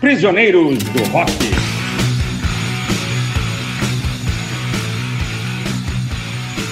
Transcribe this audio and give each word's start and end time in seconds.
Prisioneiros 0.00 0.78
do 0.78 1.02
Rock. 1.10 1.32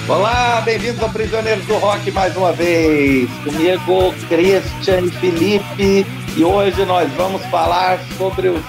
Olá, 0.07 0.61
bem-vindos 0.61 1.01
ao 1.03 1.09
Prisioneiros 1.09 1.63
do 1.65 1.75
Rock 1.75 2.11
mais 2.11 2.35
uma 2.35 2.51
vez. 2.51 3.29
Comigo, 3.43 4.13
Christian 4.27 5.01
e 5.01 5.11
Felipe. 5.11 6.05
E 6.35 6.43
hoje 6.43 6.83
nós 6.85 7.11
vamos 7.13 7.45
falar 7.45 7.99
sobre 8.17 8.49
os 8.49 8.63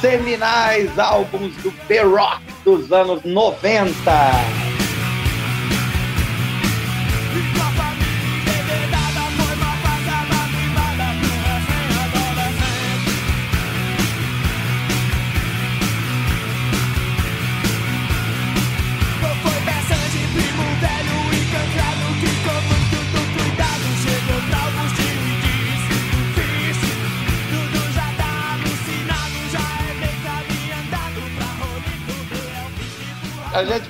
seminais 0.00 0.98
álbuns 0.98 1.54
do 1.62 1.70
P-Rock 1.86 2.42
dos 2.64 2.90
anos 2.92 3.22
90. 3.24 4.71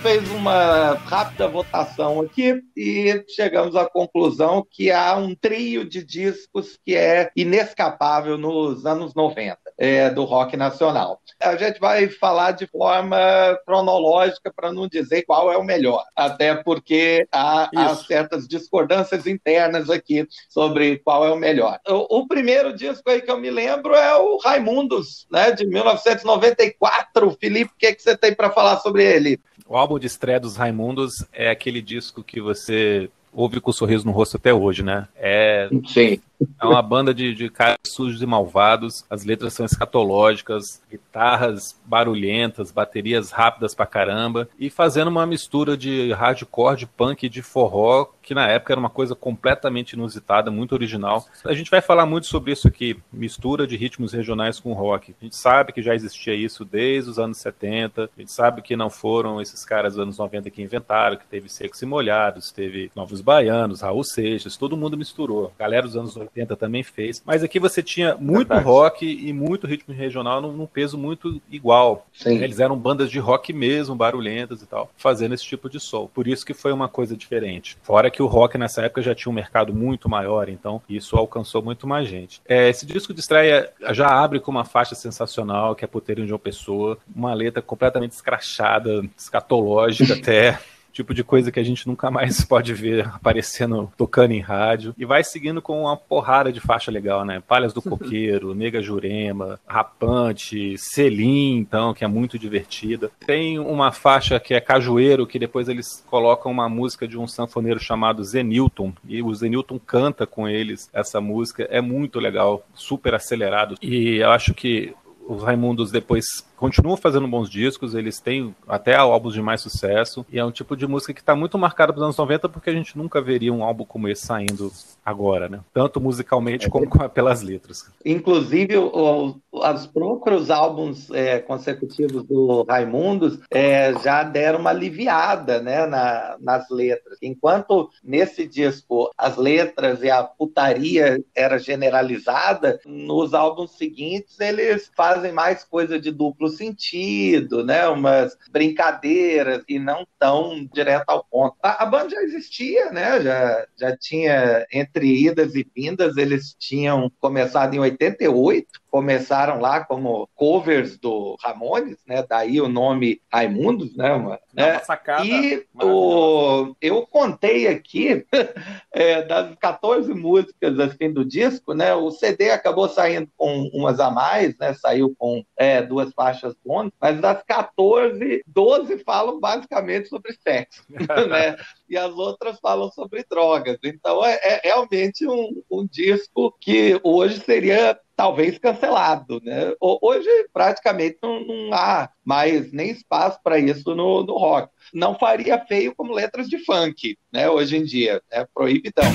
Fez 0.03 0.29
uma 0.33 0.95
rápida 0.95 1.47
votação 1.47 2.21
aqui 2.21 2.61
e 2.77 3.25
chegamos 3.29 3.77
à 3.77 3.89
conclusão 3.89 4.67
que 4.69 4.91
há 4.91 5.15
um 5.15 5.33
trio 5.33 5.89
de 5.89 6.05
discos 6.05 6.77
que 6.85 6.97
é 6.97 7.31
inescapável 7.37 8.37
nos 8.37 8.85
anos 8.85 9.15
90 9.15 9.57
é, 9.79 10.11
do 10.11 10.25
rock 10.25 10.57
nacional. 10.57 11.21
A 11.41 11.55
gente 11.55 11.79
vai 11.79 12.09
falar 12.09 12.51
de 12.51 12.67
forma 12.67 13.17
cronológica 13.65 14.53
para 14.55 14.73
não 14.73 14.89
dizer 14.89 15.23
qual 15.23 15.53
é 15.53 15.57
o 15.57 15.63
melhor, 15.63 16.05
até 16.17 16.53
porque 16.53 17.27
há, 17.31 17.71
há, 17.73 17.95
certas 17.95 18.49
discordâncias 18.49 19.25
internas 19.29 19.89
aqui 19.89 20.27
sobre 20.49 20.99
qual 20.99 21.25
é 21.25 21.31
o 21.31 21.37
melhor. 21.37 21.79
O, 21.87 22.19
o, 22.19 22.27
primeiro 22.27 22.75
disco 22.75 23.09
aí 23.09 23.23
que 23.23 23.31
eu 23.31 23.39
me 23.39 23.51
lembro 23.51 23.95
é 23.95 24.17
o 24.17 24.37
Raimundos, 24.39 25.29
né, 25.31 25.53
de 25.53 25.65
1994. 25.65 27.37
Felipe, 27.41 27.73
o 27.73 27.79
que, 27.79 27.87
é 27.87 27.95
que 27.95 28.03
você 28.03 28.17
tem 28.17 28.35
para 28.35 28.51
falar 28.51 28.79
sobre 28.79 29.05
ele? 29.05 29.41
O 29.73 29.77
álbum 29.79 29.99
de 29.99 30.07
estreia 30.07 30.39
dos 30.39 30.55
Raimundos 30.55 31.25
é 31.33 31.49
aquele 31.49 31.81
disco 31.81 32.23
que 32.23 32.43
você 32.43 33.09
ouve 33.33 33.59
com 33.59 33.71
um 33.71 33.73
sorriso 33.73 34.05
no 34.05 34.13
rosto 34.13 34.37
até 34.37 34.53
hoje, 34.53 34.83
né? 34.83 35.09
É, 35.17 35.71
Sim. 35.87 36.21
É 36.61 36.67
uma 36.67 36.83
banda 36.83 37.13
de, 37.13 37.35
de 37.35 37.49
caras 37.49 37.79
sujos 37.87 38.23
e 38.23 38.27
malvados, 38.27 39.05
as 39.11 39.25
letras 39.25 39.53
são 39.53 39.67
escatológicas, 39.67 40.83
guitarras 40.91 41.79
barulhentas, 41.85 42.71
baterias 42.71 43.31
rápidas 43.31 43.75
pra 43.75 43.87
caramba, 43.87 44.49
e 44.59 44.71
fazendo 44.71 45.09
uma 45.09 45.27
mistura 45.27 45.77
de 45.77 46.13
hardcore, 46.13 46.77
de 46.77 46.87
punk 46.87 47.25
e 47.25 47.29
de 47.29 47.43
forró, 47.43 48.07
que 48.23 48.35
na 48.35 48.49
época 48.49 48.73
era 48.73 48.81
uma 48.81 48.91
coisa 48.91 49.15
completamente 49.15 49.93
inusitada, 49.93 50.51
muito 50.51 50.73
original. 50.73 51.27
A 51.45 51.53
gente 51.53 51.71
vai 51.71 51.81
falar 51.81 52.07
muito 52.07 52.27
sobre 52.27 52.53
isso 52.53 52.69
aqui, 52.69 52.97
mistura 53.13 53.67
de 53.67 53.77
ritmos 53.77 54.13
regionais 54.13 54.61
com 54.61 54.73
rock. 54.73 55.15
A 55.21 55.25
gente 55.25 55.37
sabe 55.37 55.73
que 55.73 55.83
já 55.83 55.95
existia 55.95 56.35
isso 56.35 56.65
desde 56.65 57.11
os 57.11 57.19
anos 57.19 57.39
70, 57.39 58.05
a 58.17 58.21
gente 58.21 58.33
sabe 58.33 58.63
que 58.63 58.77
não 58.77 58.89
foram 58.89 59.41
esses 59.41 59.65
caras 59.65 59.95
dos 59.95 60.03
anos 60.03 60.19
90 60.19 60.51
que 60.51 60.63
inventaram, 60.63 61.17
que 61.17 61.27
teve 61.27 61.49
Secos 61.49 61.83
e 61.83 61.87
Molhados, 61.87 62.53
teve 62.53 62.91
Novos 62.95 63.21
Baianos, 63.21 63.81
Raul 63.81 64.05
Seixas, 64.05 64.57
todo 64.57 64.77
mundo 64.77 64.97
misturou. 64.97 65.53
Galera 65.59 65.87
dos 65.87 65.97
anos 65.97 66.17
80 66.17 66.32
também 66.57 66.83
fez. 66.83 67.23
Mas 67.25 67.43
aqui 67.43 67.59
você 67.59 67.83
tinha 67.83 68.17
muito 68.17 68.49
Verdade. 68.49 68.65
rock 68.65 69.07
e 69.07 69.33
muito 69.33 69.67
ritmo 69.67 69.95
regional 69.95 70.41
num, 70.41 70.53
num 70.53 70.67
peso 70.67 70.97
muito 70.97 71.41
igual. 71.51 72.07
Sim. 72.13 72.43
Eles 72.43 72.61
eram 72.61 72.77
bandas 72.77 73.11
de 73.11 73.19
rock 73.19 73.53
mesmo, 73.53 73.95
barulhentas 73.95 74.63
e 74.63 74.67
tal, 74.67 74.91
fazendo 74.97 75.35
esse 75.35 75.45
tipo 75.45 75.69
de 75.69 75.79
som. 75.79 76.07
Por 76.07 76.27
isso 76.27 76.45
que 76.45 76.55
foi 76.55 76.73
uma 76.73 76.89
coisa 76.89 77.17
diferente. 77.17 77.77
Fora 77.83 78.11
que 78.11 78.23
o 78.23 78.27
rock 78.27 78.59
nessa 78.59 78.83
época 78.83 79.03
já 79.03 79.15
tinha 79.15 79.31
um 79.31 79.35
mercado 79.35 79.75
muito 79.75 80.09
maior, 80.09 80.49
então 80.49 80.81
isso 80.89 81.17
alcançou 81.17 81.63
muito 81.63 81.87
mais 81.87 82.09
gente. 82.09 82.41
É, 82.47 82.69
esse 82.69 82.87
disco 82.87 83.13
de 83.13 83.21
estreia 83.21 83.71
já 83.91 84.09
abre 84.09 84.41
com 84.41 84.51
uma 84.51 84.65
faixa 84.65 84.95
sensacional, 84.95 85.75
que 85.75 85.85
é 85.85 85.89
Puteirinho 85.89 86.27
de 86.27 86.33
uma 86.33 86.39
Pessoa, 86.39 86.99
uma 87.15 87.35
letra 87.35 87.63
completamente 87.63 88.13
escrachada, 88.13 89.05
escatológica 89.17 90.15
até 90.19 90.59
tipo 90.93 91.15
de 91.15 91.25
coisa 91.25 91.51
que 91.51 91.59
a 91.59 91.65
gente 91.65 91.87
nunca 91.87 92.11
mais 92.11 92.45
pode 92.45 92.75
ver 92.75 93.07
aparecendo, 93.07 93.91
tocando 93.97 94.33
em 94.33 94.41
rádio. 94.41 94.95
E 94.99 95.05
vai 95.05 95.25
seguindo 95.25 95.63
com 95.63 95.83
uma 95.83 95.97
porrada 95.97 96.53
de 96.53 96.61
faixa 96.61 96.91
legal, 96.91 97.25
né? 97.25 97.43
Palhas 97.47 97.73
do 97.73 97.81
Coqueiro, 97.83 98.55
Nega 98.55 98.83
Jurema, 98.83 99.59
Rapante, 99.67 100.77
Selim, 100.79 101.57
então, 101.57 101.95
que 101.95 102.05
é 102.05 102.09
muito 102.09 102.39
divertida. 102.39 103.11
Tem 103.27 103.59
uma 103.59 103.93
faixa 103.93 104.39
que 104.39 104.55
é 104.55 104.61
Cajueiro, 104.61 105.27
que 105.27 105.39
depois 105.39 105.69
eles 105.69 106.05
colocam 106.07 106.53
uma 106.53 106.69
música 106.69 107.09
de 107.09 107.19
um 107.19 107.27
sanfoneiro 107.27 107.81
chamado 107.81 108.23
Zenilton, 108.25 108.93
e 109.09 109.23
o 109.23 109.35
Zenilton 109.35 109.79
canta 109.79 110.27
com 110.27 110.49
eles 110.49 110.91
essa 110.93 111.21
música. 111.21 111.67
É 111.71 111.81
muito 111.81 112.19
legal, 112.19 112.67
super 112.75 113.15
acelerado. 113.15 113.77
E 113.81 114.17
eu 114.17 114.31
acho 114.31 114.55
que 114.55 114.95
os 115.27 115.43
Raimundos 115.43 115.91
depois 115.91 116.25
continuam 116.63 116.97
fazendo 116.97 117.27
bons 117.27 117.51
discos, 117.51 117.93
eles 117.93 118.21
têm 118.21 118.55
até 118.69 118.95
álbuns 118.95 119.35
de 119.35 119.43
mais 119.43 119.61
sucesso, 119.61 120.25
e 120.31 120.39
é 120.39 120.45
um 120.45 120.53
tipo 120.53 120.77
de 120.77 120.87
música 120.87 121.13
que 121.13 121.19
está 121.19 121.35
muito 121.35 121.59
marcado 121.59 121.93
pelos 121.93 122.05
anos 122.05 122.17
90 122.17 122.49
porque 122.49 122.71
a 122.71 122.73
gente 122.73 122.97
nunca 122.97 123.21
veria 123.21 123.53
um 123.53 123.65
álbum 123.65 123.85
como 123.85 124.07
esse 124.07 124.25
saindo 124.25 124.71
agora, 125.05 125.49
né? 125.49 125.59
Tanto 125.75 126.01
musicalmente 126.01 126.67
é 126.69 126.71
como 126.71 126.87
pelas 127.11 127.43
letras. 127.43 127.91
Inclusive, 128.05 128.77
o, 128.77 129.41
os 129.51 129.87
próprios 129.89 130.51
álbuns 130.51 131.11
é, 131.11 131.41
consecutivos 131.41 132.23
do 132.23 132.63
Raimundos 132.63 133.41
é, 133.51 133.93
já 134.01 134.23
deram 134.23 134.61
uma 134.61 134.71
aliviada 134.71 135.61
né, 135.61 135.85
na, 135.87 136.37
nas 136.39 136.71
letras. 136.71 137.19
Enquanto 137.21 137.91
nesse 138.05 138.47
disco 138.47 139.11
as 139.19 139.37
letras 139.37 140.01
e 140.05 140.11
a 140.11 140.23
putaria 140.23 141.21
era 141.35 141.59
generalizada, 141.59 142.79
nos 142.87 143.35
álbuns 143.35 143.73
seguintes 143.73 144.39
eles 144.39 144.89
fazem 144.97 145.33
mais 145.33 145.65
coisa 145.65 145.99
de 145.99 146.13
duplo 146.13 146.52
sentido, 146.53 147.65
né? 147.65 147.87
Umas 147.89 148.37
brincadeiras 148.51 149.63
e 149.69 149.79
não 149.79 150.07
tão 150.19 150.69
direto 150.73 151.09
ao 151.09 151.25
ponto. 151.25 151.57
A, 151.63 151.83
a 151.83 151.87
banda 151.87 152.11
já 152.11 152.23
existia, 152.23 152.91
né? 152.91 153.21
Já, 153.21 153.67
já 153.79 153.97
tinha, 153.97 154.67
entre 154.73 155.27
idas 155.27 155.55
e 155.55 155.67
vindas, 155.75 156.17
eles 156.17 156.55
tinham 156.59 157.11
começado 157.21 157.75
em 157.75 157.79
88, 157.79 158.82
começaram 158.93 159.59
lá 159.59 159.83
como 159.83 160.29
covers 160.35 160.99
do 160.99 161.35
Ramones, 161.43 161.97
né? 162.07 162.23
Daí 162.29 162.61
o 162.61 162.69
nome 162.69 163.23
Raimundos, 163.33 163.97
né? 163.97 164.13
Uma, 164.13 164.39
né? 164.53 164.81
sacada. 164.81 165.25
E 165.25 165.65
o, 165.83 166.77
eu 166.79 167.07
contei 167.07 167.67
aqui 167.67 168.27
é, 168.93 169.23
das 169.23 169.57
14 169.57 170.13
músicas 170.13 170.79
assim 170.79 171.11
do 171.11 171.25
disco, 171.25 171.73
né? 171.73 171.95
O 171.95 172.11
CD 172.11 172.51
acabou 172.51 172.87
saindo 172.87 173.31
com 173.35 173.71
umas 173.73 173.99
a 173.99 174.11
mais, 174.11 174.59
né? 174.59 174.75
Saiu 174.75 175.17
com 175.19 175.43
é, 175.57 175.81
duas 175.81 176.13
faixas 176.13 176.55
bônus, 176.63 176.93
mas 177.01 177.19
das 177.19 177.43
14, 177.45 178.45
12 178.47 178.99
falam 178.99 179.41
basicamente 179.41 180.11
sobre 180.11 180.35
sexo, 180.35 180.85
né? 181.31 181.57
E 181.89 181.97
as 181.97 182.13
outras 182.13 182.61
falam 182.61 182.91
sobre 182.93 183.25
drogas. 183.25 183.79
Então 183.83 184.23
é, 184.23 184.39
é 184.43 184.61
realmente 184.65 185.27
um, 185.27 185.63
um 185.71 185.87
disco 185.87 186.55
que 186.61 187.01
hoje 187.03 187.41
seria 187.41 187.99
talvez 188.23 188.57
cancelado, 188.57 189.41
né? 189.43 189.73
Hoje 189.81 190.29
praticamente 190.53 191.19
não, 191.21 191.45
não 191.45 191.75
há 191.75 192.09
mais 192.25 192.73
nem 192.73 192.91
espaço 192.91 193.41
para 193.43 193.59
isso 193.59 193.97
no, 193.97 194.23
no 194.23 194.39
rock. 194.39 194.71
Não 194.95 195.19
faria 195.19 195.59
feio 195.59 195.93
como 195.93 196.13
letras 196.13 196.49
de 196.49 196.65
funk, 196.65 197.19
né? 197.33 197.51
Hoje 197.51 197.77
em 197.77 197.83
dia, 197.83 198.23
é 198.31 198.47
proibidão. 198.55 199.13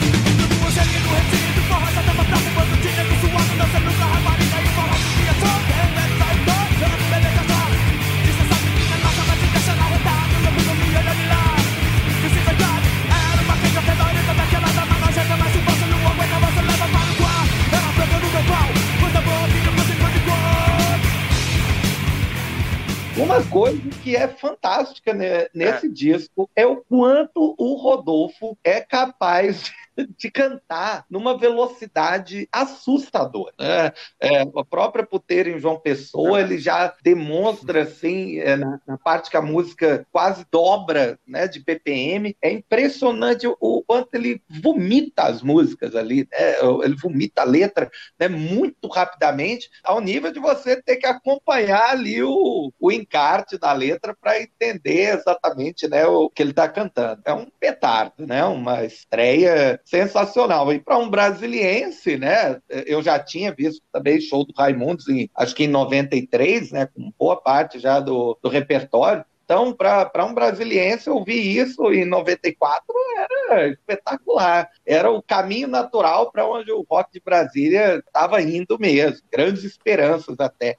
Coisa 23.58 23.90
que 24.04 24.16
é 24.16 24.28
fantástica 24.28 25.14
nesse 25.14 25.88
é. 25.88 25.90
disco 25.90 26.50
é 26.56 26.66
o 26.66 26.78
quanto 26.78 27.56
o 27.58 27.74
Rodolfo 27.74 28.56
é 28.64 28.82
capaz 28.82 29.72
de 30.18 30.30
cantar 30.30 31.06
numa 31.10 31.38
velocidade 31.38 32.48
assustadora. 32.52 33.54
Né? 33.60 33.92
É, 34.20 34.42
a 34.42 34.66
própria 34.66 35.06
puteira 35.06 35.50
em 35.50 35.60
João 35.60 35.80
Pessoa, 35.80 36.40
ele 36.40 36.58
já 36.58 36.94
demonstra, 37.04 37.84
assim, 37.84 38.40
é, 38.40 38.56
na, 38.56 38.80
na, 38.86 38.98
parte 38.98 39.30
que 39.30 39.38
a 39.38 39.42
música 39.42 40.06
quase 40.12 40.46
dobra 40.52 41.20
né, 41.26 41.48
de 41.48 41.60
BPM. 41.60 42.36
É 42.42 42.52
impressionante 42.52 43.48
o 43.48 43.84
quanto 43.86 44.16
ele 44.16 44.42
vomita 44.50 45.24
as 45.24 45.42
músicas 45.42 45.96
ali, 45.96 46.28
né? 46.32 46.60
ele 46.84 46.96
vomita 46.96 47.42
a 47.42 47.46
letra 47.46 47.90
né, 48.20 48.28
muito 48.28 48.88
rapidamente, 48.88 49.70
ao 49.84 50.00
nível 50.00 50.32
de 50.32 50.40
você 50.40 50.82
ter 50.82 50.98
que 50.98 51.06
acompanhar 51.06 51.92
ali 51.92 52.22
o, 52.22 52.72
o 52.80 52.92
encarte 52.92 53.58
da 53.58 53.72
letra 53.72 54.16
para 54.20 54.42
entender 54.42 55.16
exatamente 55.16 55.88
né, 55.88 56.06
o 56.06 56.30
que 56.30 56.42
ele 56.42 56.52
está 56.52 56.68
cantando. 56.68 57.22
É 57.26 57.34
um 57.34 57.48
petardo, 57.60 58.26
né? 58.26 58.44
uma 58.46 58.84
estreia 58.84 59.80
sensacional. 59.88 60.72
E 60.74 60.80
para 60.80 60.98
um 60.98 61.10
brasiliense, 61.10 62.18
né, 62.18 62.60
eu 62.86 63.02
já 63.02 63.18
tinha 63.18 63.54
visto 63.54 63.82
também 63.92 64.20
show 64.20 64.46
do 64.46 64.54
Raimundos, 64.56 65.08
em, 65.08 65.30
acho 65.36 65.56
que 65.56 65.64
em 65.64 65.68
93, 65.68 66.72
né, 66.72 66.88
com 66.88 67.12
boa 67.18 67.38
parte 67.38 67.80
já 67.80 68.00
do, 68.00 68.38
do 68.42 68.50
repertório. 68.50 69.24
Então, 69.46 69.72
para 69.72 70.26
um 70.26 70.34
brasiliense 70.34 71.10
ouvir 71.10 71.58
isso 71.58 71.90
em 71.94 72.04
94 72.04 72.84
era 73.18 73.70
espetacular. 73.70 74.70
Era 74.86 75.10
o 75.10 75.24
caminho 75.24 75.70
natural 75.70 76.30
para 76.34 76.46
onde 76.46 76.70
o 76.74 76.86
rock 76.90 77.14
de 77.14 77.22
Brasília 77.22 78.04
estava 78.06 78.42
indo 78.42 78.78
mesmo. 78.78 79.26
Grandes 79.32 79.64
esperanças 79.64 80.38
até. 80.42 80.76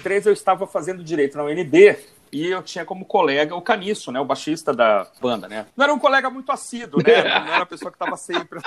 2013 0.00 0.28
eu 0.28 0.32
estava 0.32 0.66
fazendo 0.66 1.04
direito 1.04 1.36
na 1.36 1.44
UNB 1.44 1.98
e 2.32 2.46
eu 2.46 2.62
tinha 2.62 2.84
como 2.84 3.04
colega 3.04 3.56
o 3.56 3.62
Caniço, 3.62 4.12
né? 4.12 4.20
O 4.20 4.24
baixista 4.24 4.72
da 4.72 5.06
banda, 5.20 5.48
né? 5.48 5.66
Não 5.76 5.84
era 5.84 5.92
um 5.92 5.98
colega 5.98 6.30
muito 6.30 6.52
assíduo, 6.52 7.02
né? 7.02 7.22
Não 7.40 7.54
era 7.54 7.62
a 7.62 7.66
pessoa 7.66 7.90
que 7.90 7.96
estava 7.96 8.16
sempre 8.16 8.60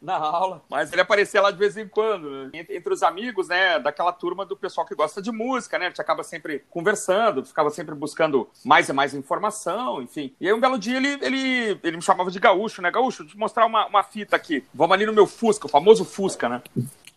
na 0.00 0.16
aula, 0.16 0.62
mas 0.68 0.92
ele 0.92 1.02
aparecia 1.02 1.42
lá 1.42 1.50
de 1.50 1.58
vez 1.58 1.76
em 1.76 1.86
quando. 1.86 2.30
Né. 2.30 2.64
Entre, 2.70 2.92
os 2.92 3.02
amigos, 3.02 3.48
né? 3.48 3.78
Daquela 3.78 4.12
turma 4.12 4.46
do 4.46 4.56
pessoal 4.56 4.86
que 4.86 4.94
gosta 4.94 5.20
de 5.20 5.30
música, 5.30 5.78
né? 5.78 5.86
A 5.86 5.88
gente 5.88 6.00
acaba 6.00 6.22
sempre 6.22 6.64
conversando, 6.70 7.44
ficava 7.44 7.70
sempre 7.70 7.94
buscando 7.94 8.48
mais 8.64 8.88
e 8.88 8.92
mais 8.92 9.12
informação, 9.14 10.00
enfim. 10.00 10.34
E 10.40 10.46
aí 10.46 10.52
um 10.54 10.60
belo 10.60 10.78
dia 10.78 10.96
ele, 10.96 11.18
ele, 11.20 11.78
ele 11.82 11.96
me 11.96 12.02
chamava 12.02 12.30
de 12.30 12.40
gaúcho, 12.40 12.80
né? 12.80 12.90
Gaúcho, 12.90 13.22
deixa 13.22 13.32
eu 13.32 13.36
te 13.36 13.38
mostrar 13.38 13.66
uma, 13.66 13.86
uma 13.86 14.02
fita 14.02 14.36
aqui. 14.36 14.64
Vamos 14.72 14.94
ali 14.94 15.04
no 15.04 15.12
meu 15.12 15.26
Fusca, 15.26 15.66
o 15.66 15.70
famoso 15.70 16.04
Fusca, 16.04 16.48
né? 16.48 16.62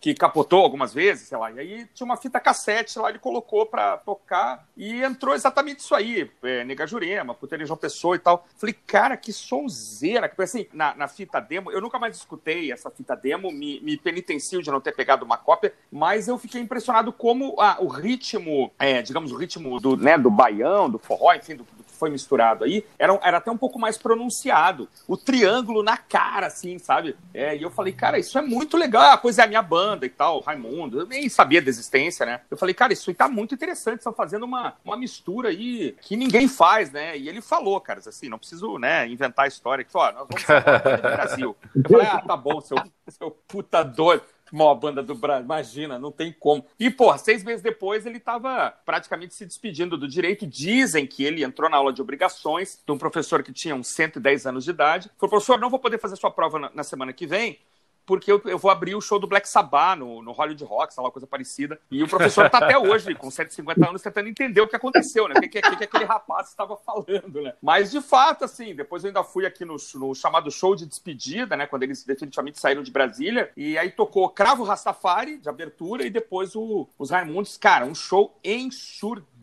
Que 0.06 0.14
capotou 0.14 0.62
algumas 0.62 0.94
vezes, 0.94 1.28
sei 1.28 1.36
lá. 1.36 1.52
E 1.52 1.60
aí 1.60 1.88
tinha 1.92 2.06
uma 2.06 2.16
fita 2.16 2.40
cassete 2.40 3.00
lá, 3.00 3.10
ele 3.10 3.18
colocou 3.18 3.66
pra 3.66 3.98
tocar 3.98 4.68
e 4.78 5.02
entrou 5.02 5.34
exatamente 5.34 5.80
isso 5.80 5.96
aí. 5.96 6.30
É, 6.44 6.64
Nega 6.64 6.86
Jurema, 6.86 7.34
Puteira 7.34 7.66
João 7.66 7.76
Pessoa 7.76 8.16
e 8.16 8.20
tal. 8.20 8.46
Falei, 8.56 8.76
cara, 8.86 9.18
que 9.18 9.34
sonzeira. 9.34 10.30
Porque 10.30 10.44
assim, 10.44 10.68
na, 10.72 10.94
na, 10.94 11.08
fita 11.08 11.40
demo, 11.40 11.72
eu 11.72 11.82
nunca 11.82 11.98
mais 11.98 12.16
escutei 12.18 12.72
essa 12.72 12.92
fita 12.92 13.16
demo, 13.16 13.52
me, 13.52 13.80
me 13.80 13.98
penitencio 13.98 14.62
de 14.62 14.70
não 14.70 14.80
ter 14.80 14.92
pegado 14.92 15.26
uma 15.26 15.38
cópia, 15.38 15.74
mas 15.92 16.28
eu 16.28 16.38
fiquei 16.38 16.62
impressionado 16.62 17.12
como 17.12 17.60
a, 17.60 17.82
o 17.82 17.88
ritmo, 17.88 18.72
é, 18.78 19.02
digamos, 19.02 19.32
o 19.32 19.36
ritmo 19.36 19.80
do, 19.80 19.98
né, 19.98 20.20
do 20.20 20.30
baião, 20.30 20.88
do 20.88 21.00
forró, 21.00 21.34
enfim, 21.34 21.56
do, 21.56 21.64
do 21.64 21.84
foi 21.96 22.10
misturado 22.10 22.64
aí, 22.64 22.86
era, 22.98 23.18
era 23.24 23.38
até 23.38 23.52
um 23.52 23.58
pouco 23.58 23.80
mais 23.80 23.98
pronunciado. 23.98 24.88
O 25.08 25.18
triângulo 25.18 25.82
na 25.84 25.98
cara, 25.98 26.48
assim, 26.48 26.78
sabe? 26.78 27.16
É, 27.34 27.56
e 27.56 27.64
eu 27.64 27.72
falei, 27.72 27.94
cara, 27.94 28.20
isso 28.20 28.38
é 28.38 28.42
muito 28.42 28.78
legal. 28.78 29.12
A 29.12 29.18
coisa 29.18 29.42
é 29.42 29.46
a 29.46 29.48
minha 29.48 29.62
banda 29.62 30.06
e 30.06 30.10
tal, 30.10 30.42
Raimundo. 30.42 31.00
Eu 31.00 31.08
nem 31.08 31.28
sabia 31.30 31.62
da 31.62 31.70
existência, 31.70 32.26
né? 32.26 32.42
Eu 32.50 32.58
falei, 32.58 32.74
cara, 32.74 32.94
isso 32.94 33.10
aí 33.10 33.16
tá 33.16 33.28
muito 33.28 33.56
interessante. 33.56 34.00
Estão 34.00 34.14
fazendo 34.14 34.44
uma, 34.44 34.76
uma 34.84 34.98
mistura 34.98 35.50
aí 35.50 35.96
que 36.02 36.16
ninguém 36.16 36.48
faz, 36.48 36.92
né? 36.92 37.18
E 37.18 37.28
ele 37.28 37.42
falou, 37.42 37.80
cara, 37.82 38.00
assim, 38.06 38.30
não 38.30 38.38
preciso, 38.38 38.78
né, 38.78 39.08
inventar 39.08 39.46
a 39.46 39.48
história. 39.48 39.84
Que, 39.84 39.98
ó, 39.98 40.12
nós 40.12 40.28
vamos 40.28 40.44
falar 40.44 40.62
do 40.98 41.02
Brasil. 41.02 41.56
Eu 41.76 41.90
falei, 41.90 42.08
ah, 42.08 42.22
tá 42.22 42.38
bom, 42.38 42.62
seu, 42.62 42.78
seu 43.10 43.32
puta 43.32 43.84
doido 43.84 44.35
maior 44.52 44.76
banda 44.76 45.02
do 45.02 45.16
Brasil. 45.16 45.46
Imagina, 45.46 46.00
não 46.00 46.12
tem 46.12 46.32
como. 46.32 46.66
E, 46.80 46.90
porra, 46.90 47.18
seis 47.18 47.44
meses 47.44 47.62
depois 47.62 48.06
ele 48.06 48.18
estava 48.18 48.72
praticamente 48.86 49.34
se 49.34 49.46
despedindo 49.46 49.98
do 49.98 50.08
direito. 50.08 50.46
Dizem 50.46 51.08
que 51.08 51.24
ele 51.24 51.44
entrou 51.44 51.70
na 51.70 51.78
aula 51.78 51.94
de 51.94 52.02
obrigações 52.02 52.82
de 52.86 52.92
um 52.92 52.98
professor 52.98 53.44
que 53.44 53.52
tinha 53.52 53.76
uns 53.76 53.88
110 53.88 54.46
anos 54.46 54.64
de 54.64 54.70
idade. 54.70 55.12
Falou, 55.18 55.32
professor, 55.32 55.60
não 55.60 55.70
vou 55.70 55.80
poder 55.80 56.00
fazer 56.00 56.16
sua 56.16 56.32
prova 56.32 56.60
na, 56.60 56.72
na 56.74 56.84
semana 56.84 57.14
que 57.14 57.26
vem, 57.26 57.60
porque 58.06 58.32
eu, 58.32 58.42
eu, 58.46 58.58
vou 58.58 58.70
abrir 58.70 58.96
o 58.96 59.02
show 59.02 59.20
do 59.20 59.28
Black 59.28 59.48
Sabbath 59.48 59.98
no, 59.98 60.22
no 60.22 60.32
Hollywood 60.32 60.64
Rock, 60.64 60.94
sei 60.94 61.04
lá, 61.04 61.12
coisa 61.12 61.28
parecida. 61.28 61.80
E 61.90 62.04
o 62.04 62.08
professor 62.08 62.50
tá 62.50 62.60
até 62.60 62.78
hoje, 62.78 63.14
com 63.16 63.32
150 63.32 63.90
anos, 63.90 64.02
tentando 64.02 64.30
entender 64.30 64.62
o 64.62 64.68
que 64.68 64.76
aconteceu, 64.76 65.28
né? 65.28 65.36
O 65.38 65.42
que, 65.42 65.50
que, 65.50 65.62
que, 65.62 65.76
que 65.76 65.84
aquele 65.84 66.06
rapaz 66.06 66.50
estava 66.50 66.78
falando, 66.78 67.42
né? 67.42 67.54
Mas, 67.62 67.92
de 67.92 68.02
fato, 68.02 68.46
assim, 68.46 68.76
depois 68.76 69.04
eu 69.04 69.10
ainda 69.10 69.24
fui 69.24 69.46
aqui 69.46 69.66
no, 69.66 69.76
no, 69.96 70.14
chamado 70.14 70.52
show 70.52 70.76
de 70.76 70.86
despedida, 70.86 71.56
né? 71.56 71.66
Quando 71.68 71.84
eles 71.84 72.04
definitivamente 72.04 72.60
saíram 72.60 72.84
de 72.84 72.92
Brasília. 72.92 73.52
E 73.56 73.78
aí 73.78 73.92
tocou 73.92 74.30
Cravo 74.30 74.64
Rastafari, 74.64 75.38
de 75.38 75.50
abertura, 75.50 76.06
e 76.06 76.10
depois 76.10 76.56
o, 76.56 76.88
os 76.98 77.10
Raimundos. 77.10 77.58
Cara, 77.58 77.86
um 77.86 77.96
show 77.96 78.38
ensurdecedor. 78.44 79.35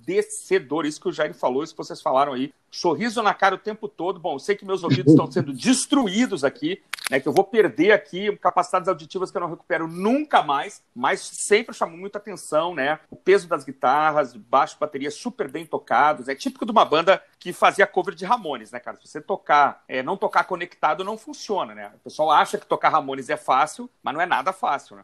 Isso 0.86 1.00
que 1.00 1.08
o 1.08 1.12
Jair 1.12 1.34
falou, 1.34 1.62
isso 1.62 1.74
que 1.74 1.78
vocês 1.78 2.00
falaram 2.00 2.32
aí 2.32 2.52
sorriso 2.72 3.22
na 3.22 3.34
cara 3.34 3.54
o 3.54 3.58
tempo 3.58 3.86
todo. 3.86 4.18
Bom, 4.18 4.34
eu 4.34 4.38
sei 4.38 4.56
que 4.56 4.64
meus 4.64 4.82
ouvidos 4.82 5.12
estão 5.12 5.30
sendo 5.30 5.52
destruídos 5.54 6.42
aqui, 6.42 6.82
né? 7.10 7.20
Que 7.20 7.28
eu 7.28 7.32
vou 7.32 7.44
perder 7.44 7.92
aqui 7.92 8.34
capacidades 8.38 8.88
auditivas 8.88 9.30
que 9.30 9.36
eu 9.36 9.42
não 9.42 9.50
recupero 9.50 9.86
nunca 9.86 10.42
mais, 10.42 10.82
mas 10.94 11.20
sempre 11.20 11.74
chamou 11.74 11.98
muita 11.98 12.18
atenção, 12.18 12.74
né? 12.74 12.98
O 13.10 13.16
peso 13.16 13.46
das 13.46 13.64
guitarras, 13.64 14.34
baixo, 14.34 14.76
bateria 14.80 15.10
super 15.10 15.50
bem 15.50 15.66
tocados. 15.66 16.28
É 16.28 16.34
típico 16.34 16.64
de 16.64 16.72
uma 16.72 16.84
banda 16.84 17.22
que 17.38 17.52
fazia 17.52 17.86
cover 17.86 18.14
de 18.14 18.24
Ramones, 18.24 18.72
né, 18.72 18.80
cara? 18.80 18.96
Se 18.96 19.06
você 19.06 19.20
tocar, 19.20 19.84
é, 19.86 20.02
não 20.02 20.16
tocar 20.16 20.44
conectado, 20.44 21.04
não 21.04 21.18
funciona, 21.18 21.74
né? 21.74 21.92
O 21.96 21.98
pessoal 21.98 22.30
acha 22.30 22.56
que 22.56 22.66
tocar 22.66 22.88
Ramones 22.88 23.28
é 23.28 23.36
fácil, 23.36 23.90
mas 24.02 24.14
não 24.14 24.20
é 24.20 24.26
nada 24.26 24.52
fácil, 24.52 24.96
né? 24.96 25.02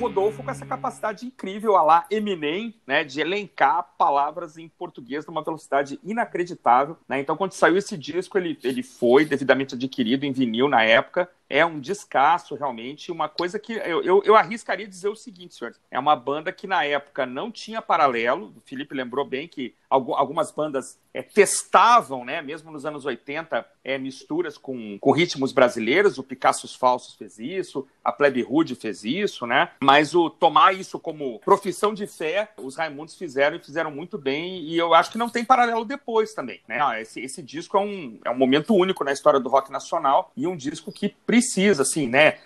Rodolfo 0.00 0.42
com 0.42 0.50
essa 0.50 0.64
capacidade 0.64 1.26
incrível, 1.26 1.76
a 1.76 1.82
lá 1.82 2.06
Eminem, 2.10 2.74
né, 2.86 3.04
de 3.04 3.20
elencar 3.20 3.94
palavras 3.98 4.56
em 4.56 4.66
português 4.66 5.26
numa 5.26 5.44
velocidade 5.44 6.00
inacreditável. 6.02 6.96
Né? 7.06 7.20
Então, 7.20 7.36
quando 7.36 7.52
saiu 7.52 7.76
esse 7.76 7.98
disco, 7.98 8.38
ele, 8.38 8.58
ele 8.64 8.82
foi 8.82 9.26
devidamente 9.26 9.74
adquirido 9.74 10.24
em 10.24 10.32
vinil 10.32 10.68
na 10.68 10.82
época. 10.82 11.30
É 11.50 11.66
um 11.66 11.80
descasso, 11.80 12.54
realmente. 12.54 13.10
Uma 13.10 13.28
coisa 13.28 13.58
que 13.58 13.72
eu, 13.72 14.02
eu, 14.02 14.22
eu 14.24 14.36
arriscaria 14.36 14.86
dizer 14.86 15.08
o 15.08 15.16
seguinte, 15.16 15.56
senhor. 15.56 15.74
É 15.90 15.98
uma 15.98 16.14
banda 16.14 16.52
que 16.52 16.68
na 16.68 16.84
época 16.84 17.26
não 17.26 17.50
tinha 17.50 17.82
paralelo. 17.82 18.54
O 18.56 18.60
Felipe 18.60 18.94
lembrou 18.94 19.24
bem 19.24 19.48
que 19.48 19.74
algumas 19.90 20.52
bandas 20.52 20.96
é, 21.12 21.20
testavam, 21.20 22.24
né, 22.24 22.40
mesmo 22.40 22.70
nos 22.70 22.86
anos 22.86 23.04
80, 23.04 23.66
é, 23.82 23.98
misturas 23.98 24.56
com, 24.56 24.96
com 25.00 25.10
ritmos 25.10 25.52
brasileiros. 25.52 26.18
O 26.18 26.22
Picassos 26.22 26.74
Falsos 26.74 27.14
fez 27.16 27.38
isso, 27.38 27.86
a 28.04 28.12
Plebe 28.12 28.42
Rude 28.42 28.76
fez 28.76 29.02
isso, 29.02 29.46
né? 29.46 29.70
Mas 29.82 30.14
o 30.14 30.30
tomar 30.30 30.74
isso 30.74 30.98
como 30.98 31.40
profissão 31.40 31.92
de 31.92 32.06
fé, 32.06 32.52
os 32.56 32.76
Raimundos 32.76 33.16
fizeram 33.16 33.56
e 33.56 33.60
fizeram 33.60 33.90
muito 33.90 34.16
bem. 34.16 34.62
E 34.62 34.78
eu 34.78 34.94
acho 34.94 35.10
que 35.10 35.18
não 35.18 35.28
tem 35.28 35.44
paralelo 35.44 35.84
depois 35.84 36.32
também, 36.32 36.60
né? 36.68 36.78
esse, 37.00 37.20
esse 37.20 37.42
disco 37.42 37.76
é 37.76 37.80
um, 37.80 38.18
é 38.24 38.30
um 38.30 38.36
momento 38.36 38.74
único 38.74 39.02
na 39.02 39.12
história 39.12 39.40
do 39.40 39.48
rock 39.48 39.72
nacional 39.72 40.30
e 40.36 40.46
um 40.46 40.56
disco 40.56 40.92
que 40.92 41.08
precisa, 41.26 41.39
assim, 41.80 42.06
né? 42.06 42.38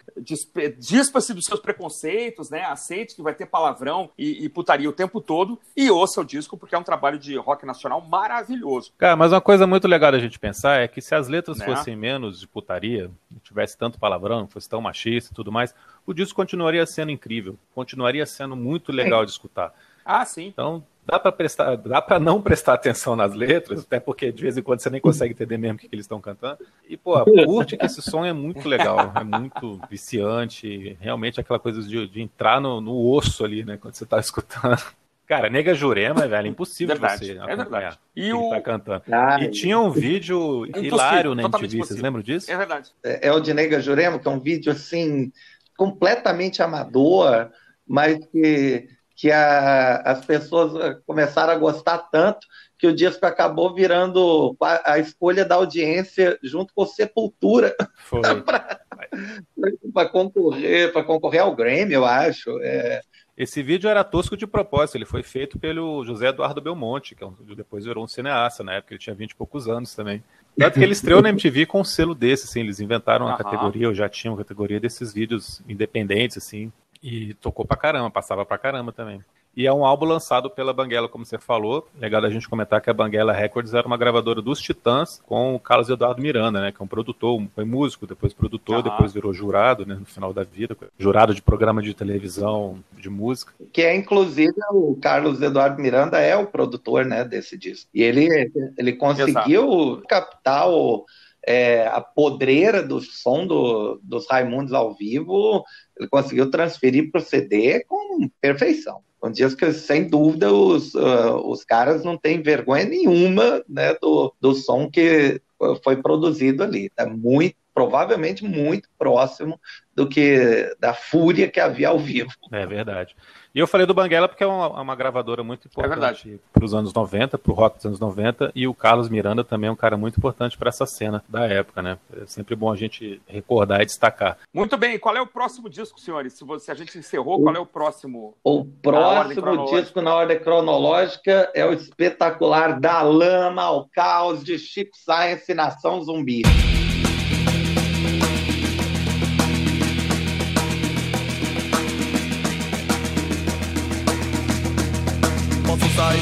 Dispa-se 0.78 1.34
dos 1.34 1.44
seus 1.44 1.60
preconceitos, 1.60 2.50
né? 2.50 2.62
Aceite 2.64 3.14
que 3.16 3.22
vai 3.22 3.34
ter 3.34 3.46
palavrão 3.46 4.10
e, 4.16 4.44
e 4.44 4.48
putaria 4.48 4.88
o 4.88 4.92
tempo 4.92 5.20
todo 5.20 5.58
e 5.76 5.90
ouça 5.90 6.20
o 6.20 6.24
disco 6.24 6.56
porque 6.56 6.74
é 6.74 6.78
um 6.78 6.82
trabalho 6.84 7.18
de 7.18 7.36
rock 7.36 7.66
nacional 7.66 8.00
maravilhoso. 8.00 8.92
Cara, 8.96 9.16
mas 9.16 9.32
uma 9.32 9.40
coisa 9.40 9.66
muito 9.66 9.88
legal 9.88 10.12
da 10.12 10.18
gente 10.18 10.38
pensar 10.38 10.80
é 10.80 10.88
que 10.88 11.00
se 11.00 11.14
as 11.14 11.28
letras 11.28 11.58
né? 11.58 11.64
fossem 11.64 11.96
menos 11.96 12.40
de 12.40 12.46
putaria, 12.46 13.10
tivesse 13.42 13.76
tanto 13.76 13.98
palavrão, 13.98 14.46
fosse 14.46 14.68
tão 14.68 14.80
machista 14.80 15.32
e 15.32 15.34
tudo 15.34 15.50
mais, 15.50 15.74
o 16.06 16.12
disco 16.12 16.36
continuaria 16.36 16.84
sendo 16.86 17.10
incrível, 17.10 17.58
continuaria 17.74 18.26
sendo 18.26 18.54
muito 18.54 18.92
legal 18.92 19.24
de 19.24 19.32
escutar. 19.32 19.72
Ah, 20.04 20.24
sim. 20.24 20.48
Então, 20.48 20.84
dá 21.06 21.18
para 21.18 21.32
prestar, 21.32 21.76
dá 21.76 22.00
para 22.00 22.18
não 22.18 22.40
prestar 22.40 22.74
atenção 22.74 23.14
nas 23.14 23.34
letras, 23.34 23.80
até 23.80 24.00
porque 24.00 24.32
de 24.32 24.42
vez 24.42 24.56
em 24.56 24.62
quando 24.62 24.80
você 24.80 24.90
nem 24.90 25.00
consegue 25.00 25.32
entender 25.32 25.58
mesmo 25.58 25.76
o 25.76 25.78
que, 25.78 25.88
que 25.88 25.94
eles 25.94 26.04
estão 26.04 26.20
cantando. 26.20 26.58
E 26.88 26.96
pô, 26.96 27.22
curte 27.44 27.76
que 27.76 27.84
esse 27.84 28.00
som 28.02 28.24
é 28.24 28.32
muito 28.32 28.68
legal, 28.68 29.12
é 29.14 29.24
muito 29.24 29.80
viciante, 29.90 30.96
realmente 31.00 31.40
aquela 31.40 31.58
coisa 31.58 31.82
de, 31.82 32.06
de 32.06 32.20
entrar 32.22 32.60
no, 32.60 32.80
no, 32.80 33.10
osso 33.10 33.44
ali, 33.44 33.64
né, 33.64 33.76
quando 33.76 33.94
você 33.94 34.06
tá 34.06 34.18
escutando. 34.18 34.82
Cara, 35.26 35.48
Nega 35.48 35.74
Jurema, 35.74 36.26
velho, 36.26 36.46
é 36.46 36.50
impossível 36.50 36.96
verdade, 36.96 37.26
você 37.26 37.32
é 37.32 37.56
verdade. 37.56 37.98
E 38.14 38.32
o 38.34 38.50
tá 38.50 38.60
cantando. 38.60 39.02
Ah, 39.10 39.38
e 39.40 39.50
tinha 39.50 39.78
um 39.78 39.90
vídeo 39.90 40.66
hilário 40.76 41.34
na 41.34 41.44
MTV, 41.44 41.78
vocês 41.78 42.00
lembram 42.00 42.22
disso? 42.22 42.50
É 42.50 42.56
verdade. 42.56 42.90
É, 43.02 43.28
é 43.28 43.32
o 43.32 43.40
de 43.40 43.54
Nega 43.54 43.80
Jurema, 43.80 44.18
que 44.18 44.28
é 44.28 44.30
um 44.30 44.38
vídeo 44.40 44.70
assim 44.70 45.32
completamente 45.76 46.62
amador, 46.62 47.50
mas 47.86 48.18
que 48.26 48.86
que 49.16 49.30
a, 49.30 49.96
as 49.98 50.24
pessoas 50.24 50.74
eh, 50.74 50.98
começaram 51.06 51.52
a 51.52 51.58
gostar 51.58 51.98
tanto 51.98 52.46
que 52.76 52.86
o 52.86 52.94
disco 52.94 53.24
acabou 53.24 53.72
virando 53.72 54.56
a, 54.60 54.94
a 54.94 54.98
escolha 54.98 55.44
da 55.44 55.54
audiência 55.54 56.38
junto 56.42 56.74
com 56.74 56.84
Sepultura 56.84 57.74
para 59.94 60.08
concorrer 60.08 60.92
para 60.92 61.04
concorrer 61.04 61.42
ao 61.42 61.54
Grammy, 61.54 61.92
eu 61.92 62.04
acho. 62.04 62.58
É... 62.60 63.00
Esse 63.36 63.62
vídeo 63.62 63.88
era 63.88 64.04
tosco 64.04 64.36
de 64.36 64.46
propósito, 64.46 64.96
ele 64.96 65.06
foi 65.06 65.22
feito 65.22 65.58
pelo 65.58 66.04
José 66.04 66.28
Eduardo 66.28 66.60
Belmonte, 66.60 67.14
que 67.14 67.24
é 67.24 67.28
depois 67.56 67.84
virou 67.84 68.04
um 68.04 68.08
cineasta, 68.08 68.62
na 68.62 68.74
época 68.74 68.94
ele 68.94 69.00
tinha 69.00 69.14
20 69.14 69.30
e 69.30 69.36
poucos 69.36 69.68
anos 69.68 69.94
também. 69.94 70.22
Tanto 70.56 70.74
que 70.74 70.84
ele 70.84 70.92
estreou 70.92 71.20
na 71.20 71.30
MTV 71.30 71.66
com 71.66 71.80
um 71.80 71.84
selo 71.84 72.14
desse, 72.14 72.44
assim, 72.44 72.60
eles 72.60 72.78
inventaram 72.78 73.26
uma 73.26 73.36
categoria, 73.36 73.88
ou 73.88 73.94
já 73.94 74.08
tinham 74.08 74.36
categoria 74.36 74.78
desses 74.78 75.12
vídeos 75.12 75.60
independentes, 75.68 76.36
assim, 76.36 76.72
e 77.04 77.34
tocou 77.34 77.66
pra 77.66 77.76
caramba, 77.76 78.10
passava 78.10 78.46
pra 78.46 78.56
caramba 78.56 78.90
também. 78.90 79.20
E 79.56 79.66
é 79.66 79.72
um 79.72 79.84
álbum 79.84 80.06
lançado 80.06 80.50
pela 80.50 80.72
Banguela, 80.72 81.08
como 81.08 81.24
você 81.24 81.38
falou. 81.38 81.86
Legal 82.00 82.20
da 82.20 82.30
gente 82.30 82.48
comentar 82.48 82.80
que 82.80 82.90
a 82.90 82.94
Banguela 82.94 83.32
Records 83.32 83.72
era 83.72 83.86
uma 83.86 83.96
gravadora 83.96 84.42
dos 84.42 84.58
Titãs 84.58 85.22
com 85.24 85.54
o 85.54 85.60
Carlos 85.60 85.88
Eduardo 85.88 86.20
Miranda, 86.20 86.60
né? 86.60 86.72
Que 86.72 86.82
é 86.82 86.84
um 86.84 86.88
produtor, 86.88 87.40
foi 87.54 87.64
músico, 87.64 88.06
depois 88.06 88.32
produtor, 88.32 88.82
depois 88.82 89.12
virou 89.12 89.32
jurado, 89.32 89.86
né? 89.86 89.94
No 89.94 90.06
final 90.06 90.32
da 90.32 90.42
vida, 90.42 90.76
jurado 90.98 91.34
de 91.34 91.42
programa 91.42 91.82
de 91.82 91.94
televisão, 91.94 92.82
de 92.98 93.08
música. 93.08 93.52
Que 93.72 93.82
é, 93.82 93.94
inclusive, 93.94 94.54
o 94.72 94.96
Carlos 95.00 95.40
Eduardo 95.40 95.80
Miranda 95.80 96.18
é 96.18 96.34
o 96.34 96.46
produtor, 96.46 97.04
né? 97.04 97.22
Desse 97.22 97.56
disco. 97.56 97.88
E 97.94 98.02
ele, 98.02 98.50
ele 98.76 98.94
conseguiu 98.94 99.64
Exato. 99.64 100.02
captar 100.08 100.68
o 100.68 101.04
é, 101.46 101.86
a 101.86 102.00
podreira 102.00 102.82
do 102.82 103.00
som 103.00 103.46
do, 103.46 104.00
dos 104.02 104.26
Raimundos 104.28 104.72
ao 104.72 104.94
vivo, 104.94 105.64
ele 105.98 106.08
conseguiu 106.08 106.50
transferir 106.50 107.10
para 107.10 107.20
o 107.20 107.24
CD 107.24 107.84
com 107.84 108.28
perfeição. 108.40 109.00
Um 109.22 109.30
disco 109.30 109.58
que, 109.58 109.72
sem 109.72 110.08
dúvida, 110.08 110.52
os, 110.52 110.94
uh, 110.94 111.36
os 111.46 111.64
caras 111.64 112.04
não 112.04 112.16
têm 112.16 112.42
vergonha 112.42 112.84
nenhuma 112.84 113.64
né, 113.66 113.94
do, 113.94 114.34
do 114.38 114.54
som 114.54 114.90
que 114.90 115.40
foi 115.82 116.02
produzido 116.02 116.62
ali. 116.62 116.90
É 116.94 117.06
muito, 117.06 117.56
provavelmente 117.72 118.44
muito 118.44 118.88
próximo 118.98 119.58
do 119.94 120.06
que 120.06 120.76
da 120.78 120.92
fúria 120.92 121.50
que 121.50 121.58
havia 121.58 121.88
ao 121.88 121.98
vivo. 121.98 122.32
É 122.52 122.66
verdade. 122.66 123.16
E 123.54 123.60
eu 123.60 123.68
falei 123.68 123.86
do 123.86 123.94
Banguela 123.94 124.28
porque 124.28 124.42
é 124.42 124.46
uma, 124.46 124.66
é 124.66 124.82
uma 124.82 124.96
gravadora 124.96 125.44
muito 125.44 125.68
importante 125.68 126.28
é 126.34 126.38
para 126.52 126.64
os 126.64 126.74
anos 126.74 126.92
90, 126.92 127.38
para 127.38 127.52
o 127.52 127.54
rock 127.54 127.76
dos 127.76 127.86
anos 127.86 128.00
90, 128.00 128.50
e 128.52 128.66
o 128.66 128.74
Carlos 128.74 129.08
Miranda 129.08 129.44
também 129.44 129.68
é 129.68 129.70
um 129.70 129.76
cara 129.76 129.96
muito 129.96 130.18
importante 130.18 130.58
para 130.58 130.70
essa 130.70 130.84
cena 130.86 131.22
da 131.28 131.46
época, 131.46 131.80
né? 131.80 131.96
É 132.20 132.26
sempre 132.26 132.56
bom 132.56 132.72
a 132.72 132.76
gente 132.76 133.22
recordar 133.28 133.80
e 133.80 133.86
destacar. 133.86 134.38
Muito 134.52 134.76
bem, 134.76 134.98
qual 134.98 135.16
é 135.16 135.20
o 135.20 135.26
próximo 135.26 135.70
disco, 135.70 136.00
senhores? 136.00 136.32
Se, 136.32 136.44
você, 136.44 136.72
a 136.72 136.74
gente 136.74 136.98
encerrou, 136.98 137.40
qual 137.40 137.54
é 137.54 137.60
o 137.60 137.66
próximo? 137.66 138.34
O 138.42 138.64
próximo 138.64 139.66
disco 139.66 140.00
na 140.00 140.12
ordem 140.12 140.40
cronológica 140.40 141.48
é 141.54 141.64
o 141.64 141.72
espetacular 141.72 142.80
Da 142.80 143.02
Lama 143.02 143.62
ao 143.62 143.88
Caos 143.88 144.42
de 144.42 144.58
Chico 144.58 144.96
Science 144.96 145.52
e 145.52 145.54
Nação 145.54 146.02
Zumbi. 146.02 146.42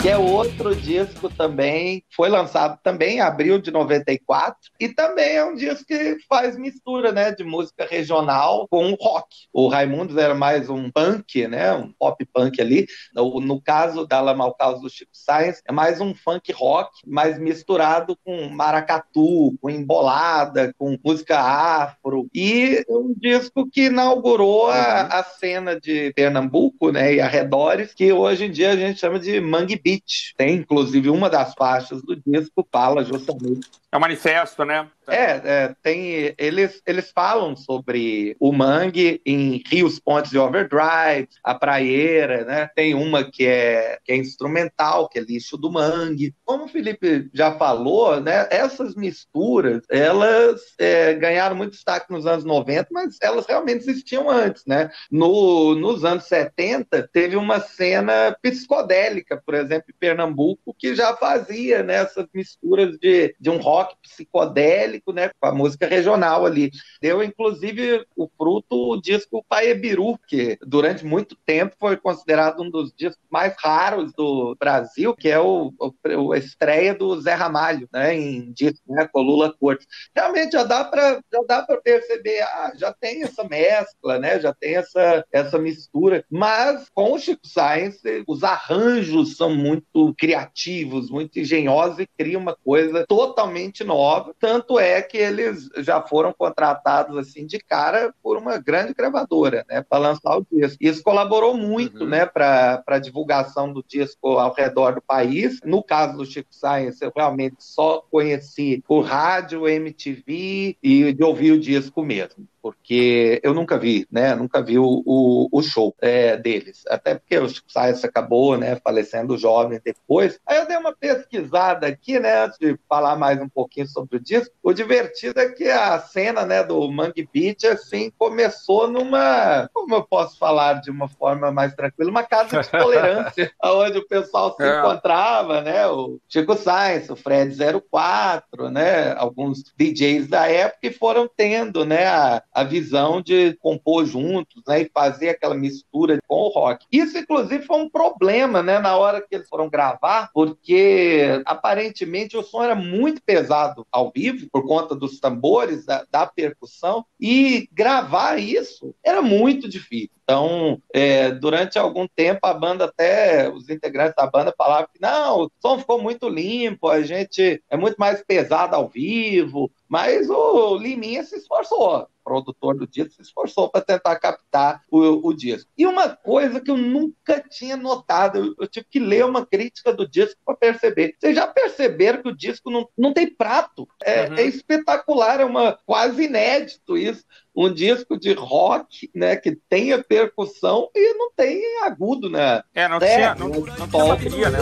que 0.00 0.08
é 0.08 0.16
outro 0.16 0.74
disco 0.74 1.28
também, 1.28 2.02
foi 2.16 2.30
lançado 2.30 2.78
também 2.82 3.16
em 3.16 3.20
abril 3.20 3.60
de 3.60 3.70
94, 3.70 4.56
e 4.80 4.88
também 4.88 5.36
é 5.36 5.44
um 5.44 5.54
disco 5.54 5.84
que 5.84 6.16
faz 6.26 6.56
mistura, 6.56 7.12
né, 7.12 7.32
de 7.32 7.44
música 7.44 7.86
regional 7.86 8.66
com 8.70 8.96
rock. 8.98 9.26
O 9.52 9.68
Raimundos 9.68 10.16
era 10.16 10.34
mais 10.34 10.70
um 10.70 10.90
punk, 10.90 11.46
né, 11.46 11.74
um 11.74 11.92
pop 11.98 12.24
punk 12.32 12.58
ali. 12.62 12.86
No, 13.14 13.40
no 13.40 13.60
caso 13.60 14.06
da 14.06 14.22
La 14.22 14.32
Malcaus 14.32 14.80
do 14.80 14.88
Chico 14.88 15.10
Science, 15.12 15.60
é 15.68 15.72
mais 15.72 16.00
um 16.00 16.14
funk 16.14 16.50
rock, 16.50 16.90
mais 17.06 17.38
misturado 17.38 18.16
com 18.24 18.48
maracatu, 18.48 19.54
com 19.60 19.68
embolada, 19.68 20.72
com 20.78 20.96
música 21.04 21.38
afro. 21.38 22.26
E 22.34 22.82
um 22.88 23.12
disco 23.14 23.68
que 23.70 23.86
inaugurou 23.86 24.70
a, 24.70 25.02
a 25.18 25.24
cena 25.24 25.78
de 25.78 26.10
Pernambuco, 26.14 26.90
né, 26.90 27.16
e 27.16 27.20
arredores, 27.20 27.92
que 27.92 28.10
hoje 28.14 28.46
em 28.46 28.50
dia 28.50 28.70
a 28.70 28.76
gente 28.76 28.98
chama 28.98 29.18
de 29.18 29.38
Mangue 29.40 29.78
Beat 29.78 29.89
Tem, 30.36 30.56
inclusive, 30.56 31.10
uma 31.10 31.30
das 31.30 31.54
faixas 31.54 32.02
do 32.02 32.16
disco 32.16 32.66
fala 32.70 33.04
justamente. 33.04 33.68
É 33.92 33.96
um 33.96 34.00
manifesto, 34.00 34.64
né? 34.64 34.88
É, 35.08 35.40
é, 35.44 35.74
tem, 35.82 36.32
eles, 36.38 36.80
eles 36.86 37.10
falam 37.10 37.56
sobre 37.56 38.36
o 38.38 38.52
mangue 38.52 39.20
em 39.26 39.60
Rios, 39.66 39.98
Pontes 39.98 40.32
e 40.32 40.38
Overdrive, 40.38 41.28
a 41.42 41.54
praieira, 41.54 42.44
né? 42.44 42.70
Tem 42.76 42.94
uma 42.94 43.28
que 43.28 43.44
é, 43.44 43.98
que 44.04 44.12
é 44.12 44.16
instrumental, 44.16 45.08
que 45.08 45.18
é 45.18 45.22
lixo 45.22 45.56
do 45.56 45.72
mangue. 45.72 46.32
Como 46.44 46.66
o 46.66 46.68
Felipe 46.68 47.28
já 47.34 47.52
falou, 47.52 48.20
né? 48.20 48.46
Essas 48.50 48.94
misturas, 48.94 49.82
elas 49.90 50.60
é, 50.78 51.14
ganharam 51.14 51.56
muito 51.56 51.72
destaque 51.72 52.12
nos 52.12 52.26
anos 52.26 52.44
90, 52.44 52.86
mas 52.92 53.18
elas 53.20 53.46
realmente 53.46 53.88
existiam 53.88 54.30
antes, 54.30 54.64
né? 54.64 54.90
No, 55.10 55.74
nos 55.74 56.04
anos 56.04 56.24
70, 56.24 57.08
teve 57.12 57.34
uma 57.34 57.58
cena 57.58 58.36
psicodélica, 58.40 59.42
por 59.44 59.54
exemplo, 59.54 59.79
em 59.88 59.94
Pernambuco, 59.98 60.74
que 60.78 60.94
já 60.94 61.16
fazia 61.16 61.82
né, 61.82 61.96
essas 61.96 62.26
misturas 62.34 62.98
de, 62.98 63.34
de 63.38 63.50
um 63.50 63.58
rock 63.58 63.94
psicodélico 64.02 65.12
né, 65.12 65.30
com 65.40 65.48
a 65.48 65.54
música 65.54 65.86
regional 65.86 66.46
ali. 66.46 66.70
Deu, 67.00 67.22
inclusive, 67.22 68.04
o 68.16 68.28
fruto 68.36 68.90
o 68.90 69.00
disco 69.00 69.44
Paebiru, 69.48 70.18
que 70.26 70.58
durante 70.62 71.04
muito 71.04 71.36
tempo 71.46 71.76
foi 71.78 71.96
considerado 71.96 72.62
um 72.62 72.70
dos 72.70 72.92
discos 72.96 73.22
mais 73.30 73.54
raros 73.58 74.12
do 74.12 74.56
Brasil, 74.58 75.14
que 75.14 75.28
é 75.28 75.38
o, 75.38 75.72
o 75.78 76.32
a 76.32 76.38
estreia 76.38 76.94
do 76.94 77.20
Zé 77.20 77.34
Ramalho, 77.34 77.88
né, 77.92 78.14
em 78.14 78.52
disco, 78.52 78.80
né, 78.88 79.08
com 79.12 79.20
Lula 79.20 79.54
Cortes. 79.58 79.86
Realmente 80.14 80.52
já 80.52 80.64
dá 80.64 80.84
para 80.84 81.20
já 81.32 81.40
dá 81.46 81.62
para 81.62 81.80
perceber, 81.80 82.40
ah, 82.42 82.72
já 82.76 82.92
tem 82.92 83.22
essa 83.22 83.44
mescla, 83.44 84.18
né, 84.18 84.40
já 84.40 84.52
tem 84.52 84.76
essa 84.76 85.24
essa 85.32 85.58
mistura, 85.58 86.24
mas 86.30 86.88
com 86.94 87.12
o 87.12 87.18
Chico 87.18 87.46
Science 87.46 88.00
os 88.26 88.42
arranjos 88.42 89.36
são 89.36 89.54
muito 89.54 89.69
criativos, 90.16 91.10
muito 91.10 91.38
engenhosos 91.38 91.98
e 92.00 92.08
cria 92.18 92.38
uma 92.38 92.56
coisa 92.56 93.04
totalmente 93.06 93.84
nova, 93.84 94.34
tanto 94.38 94.78
é 94.78 95.02
que 95.02 95.18
eles 95.18 95.68
já 95.78 96.00
foram 96.00 96.32
contratados 96.32 97.16
assim 97.16 97.46
de 97.46 97.58
cara 97.58 98.14
por 98.22 98.36
uma 98.36 98.58
grande 98.58 98.94
gravadora, 98.94 99.64
né, 99.68 99.82
para 99.82 99.98
lançar 99.98 100.38
o 100.38 100.46
disco. 100.50 100.78
Isso 100.80 101.02
colaborou 101.02 101.56
muito, 101.56 102.04
uhum. 102.04 102.08
né, 102.08 102.26
para 102.26 102.82
a 102.86 102.98
divulgação 102.98 103.72
do 103.72 103.84
disco 103.86 104.38
ao 104.38 104.54
redor 104.54 104.94
do 104.94 105.02
país. 105.02 105.60
No 105.64 105.82
caso 105.82 106.16
do 106.16 106.26
Chico 106.26 106.54
Science, 106.54 107.02
eu 107.02 107.12
realmente 107.14 107.56
só 107.58 108.04
conheci 108.10 108.82
o 108.88 109.00
rádio, 109.00 109.68
MTV 109.68 110.76
e 110.82 111.12
de 111.12 111.24
ouvir 111.24 111.52
o 111.52 111.60
disco 111.60 112.02
mesmo. 112.02 112.46
Porque 112.62 113.40
eu 113.42 113.54
nunca 113.54 113.78
vi, 113.78 114.06
né? 114.10 114.34
Nunca 114.34 114.62
vi 114.62 114.78
o, 114.78 115.02
o, 115.06 115.48
o 115.50 115.62
show 115.62 115.94
é, 116.00 116.36
deles. 116.36 116.84
Até 116.88 117.14
porque 117.14 117.38
o 117.38 117.48
Chico 117.48 117.70
Sainz 117.70 118.04
acabou, 118.04 118.56
né? 118.56 118.76
Falecendo 118.82 119.38
jovem 119.38 119.80
depois. 119.84 120.38
Aí 120.46 120.58
eu 120.58 120.66
dei 120.66 120.76
uma 120.76 120.94
pesquisada 120.94 121.86
aqui, 121.86 122.18
né? 122.18 122.44
Antes 122.44 122.58
de 122.58 122.78
falar 122.88 123.16
mais 123.16 123.40
um 123.40 123.48
pouquinho 123.48 123.86
sobre 123.86 124.16
o 124.16 124.20
disco. 124.20 124.54
O 124.62 124.72
divertido 124.72 125.40
é 125.40 125.48
que 125.48 125.68
a 125.68 125.98
cena, 126.00 126.44
né? 126.44 126.62
Do 126.62 126.90
Mangue 126.90 127.28
Beach, 127.32 127.66
assim, 127.66 128.12
começou 128.18 128.88
numa, 128.88 129.68
como 129.72 129.94
eu 129.94 130.02
posso 130.02 130.38
falar 130.38 130.74
de 130.74 130.90
uma 130.90 131.08
forma 131.08 131.50
mais 131.50 131.74
tranquila, 131.74 132.10
uma 132.10 132.24
casa 132.24 132.60
de 132.60 132.70
tolerância, 132.70 133.52
onde 133.62 133.98
o 133.98 134.06
pessoal 134.06 134.54
se 134.56 134.62
é. 134.62 134.78
encontrava, 134.78 135.60
né? 135.60 135.86
O 135.86 136.18
Chico 136.28 136.56
Sainz, 136.56 137.08
o 137.10 137.16
Fred 137.16 137.56
04, 137.90 138.70
né? 138.70 139.12
Alguns 139.16 139.62
DJs 139.76 140.28
da 140.28 140.46
época 140.46 140.86
e 140.86 140.92
foram 140.92 141.28
tendo, 141.34 141.84
né? 141.84 142.06
A, 142.06 142.42
a 142.52 142.64
visão 142.64 143.20
de 143.20 143.54
compor 143.54 144.04
juntos, 144.04 144.62
né, 144.66 144.82
e 144.82 144.90
fazer 144.92 145.30
aquela 145.30 145.54
mistura 145.54 146.18
com 146.26 146.42
o 146.42 146.48
rock. 146.48 146.86
Isso, 146.90 147.16
inclusive, 147.18 147.64
foi 147.64 147.78
um 147.78 147.88
problema, 147.88 148.62
né, 148.62 148.78
na 148.78 148.96
hora 148.96 149.20
que 149.20 149.34
eles 149.34 149.48
foram 149.48 149.68
gravar, 149.68 150.30
porque 150.32 151.42
aparentemente 151.44 152.36
o 152.36 152.42
som 152.42 152.62
era 152.62 152.74
muito 152.74 153.22
pesado 153.22 153.86
ao 153.90 154.10
vivo, 154.10 154.48
por 154.50 154.66
conta 154.66 154.94
dos 154.94 155.20
tambores, 155.20 155.84
da, 155.84 156.04
da 156.10 156.26
percussão, 156.26 157.04
e 157.20 157.68
gravar 157.72 158.38
isso 158.38 158.94
era 159.04 159.22
muito 159.22 159.68
difícil. 159.68 160.20
Então, 160.30 160.80
é, 160.94 161.32
durante 161.32 161.76
algum 161.76 162.06
tempo, 162.06 162.46
a 162.46 162.54
banda 162.54 162.84
até, 162.84 163.50
os 163.50 163.68
integrantes 163.68 164.14
da 164.16 164.28
banda 164.28 164.54
falavam 164.56 164.88
que 164.92 165.00
não, 165.00 165.40
o 165.40 165.50
som 165.60 165.76
ficou 165.76 166.00
muito 166.00 166.28
limpo, 166.28 166.88
a 166.88 167.02
gente 167.02 167.60
é 167.68 167.76
muito 167.76 167.96
mais 167.96 168.22
pesado 168.22 168.76
ao 168.76 168.88
vivo, 168.88 169.72
mas 169.88 170.30
o 170.30 170.76
Liminha 170.76 171.24
se 171.24 171.36
esforçou, 171.36 172.06
produtor 172.30 172.76
do 172.76 172.86
disco 172.86 173.14
se 173.14 173.22
esforçou 173.22 173.68
para 173.68 173.80
tentar 173.80 174.14
captar 174.20 174.82
o, 174.88 175.28
o, 175.28 175.34
disco. 175.34 175.68
E 175.76 175.84
uma 175.84 176.08
coisa 176.08 176.60
que 176.60 176.70
eu 176.70 176.76
nunca 176.76 177.42
tinha 177.50 177.76
notado, 177.76 178.38
eu, 178.38 178.54
eu 178.60 178.68
tive 178.68 178.86
que 178.88 179.00
ler 179.00 179.24
uma 179.24 179.44
crítica 179.44 179.92
do 179.92 180.08
disco 180.08 180.38
para 180.44 180.54
perceber. 180.54 181.16
Vocês 181.18 181.34
já 181.34 181.48
perceberam 181.48 182.22
que 182.22 182.28
o 182.28 182.36
disco 182.36 182.70
não, 182.70 182.88
não 182.96 183.12
tem 183.12 183.28
prato? 183.28 183.88
É, 184.04 184.28
uhum. 184.28 184.34
é 184.36 184.42
espetacular, 184.44 185.40
é 185.40 185.44
uma 185.44 185.76
quase 185.84 186.22
inédito 186.22 186.96
isso 186.96 187.24
um 187.52 187.74
disco 187.74 188.16
de 188.16 188.32
rock, 188.32 189.10
né, 189.12 189.34
que 189.34 189.58
tenha 189.68 190.02
percussão 190.02 190.88
e 190.94 191.14
não 191.14 191.32
tem 191.32 191.60
agudo, 191.82 192.30
né? 192.30 192.62
É, 192.72 192.88
não 192.88 192.98
é, 192.98 193.16
tinha, 193.16 193.34
não, 193.34 193.48
não, 193.48 193.60
não 193.60 193.88
tinha 193.88 194.04
bateria, 194.04 194.50
né? 194.50 194.58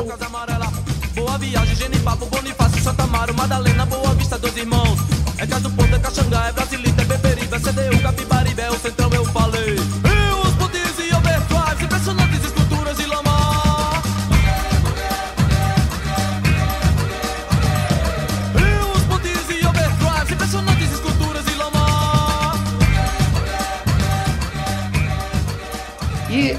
Boa 1.15 1.37
viagem, 1.37 1.77
Genipapo, 1.77 2.27
Bonifácio, 2.27 2.83
Santa 2.83 3.07
Madalena, 3.07 3.85
Boa 3.85 4.15
Vista, 4.15 4.39
dois 4.39 4.57
irmãos. 4.57 5.18
É 5.39 5.47
Caso 5.47 5.71
Ponto, 5.71 5.95
é 5.95 5.99
Caxangá, 6.01 6.49
é 6.49 6.53
Brasilita, 6.53 7.03
é 7.03 7.05
Beberibe, 7.05 7.55
é 7.55 7.59
CDU, 7.61 8.03
Capibaribe, 8.03 8.61
é 8.61 8.71
o 8.71 8.79
Centrão, 8.79 9.11
eu 9.13 9.25
falei. 9.27 9.77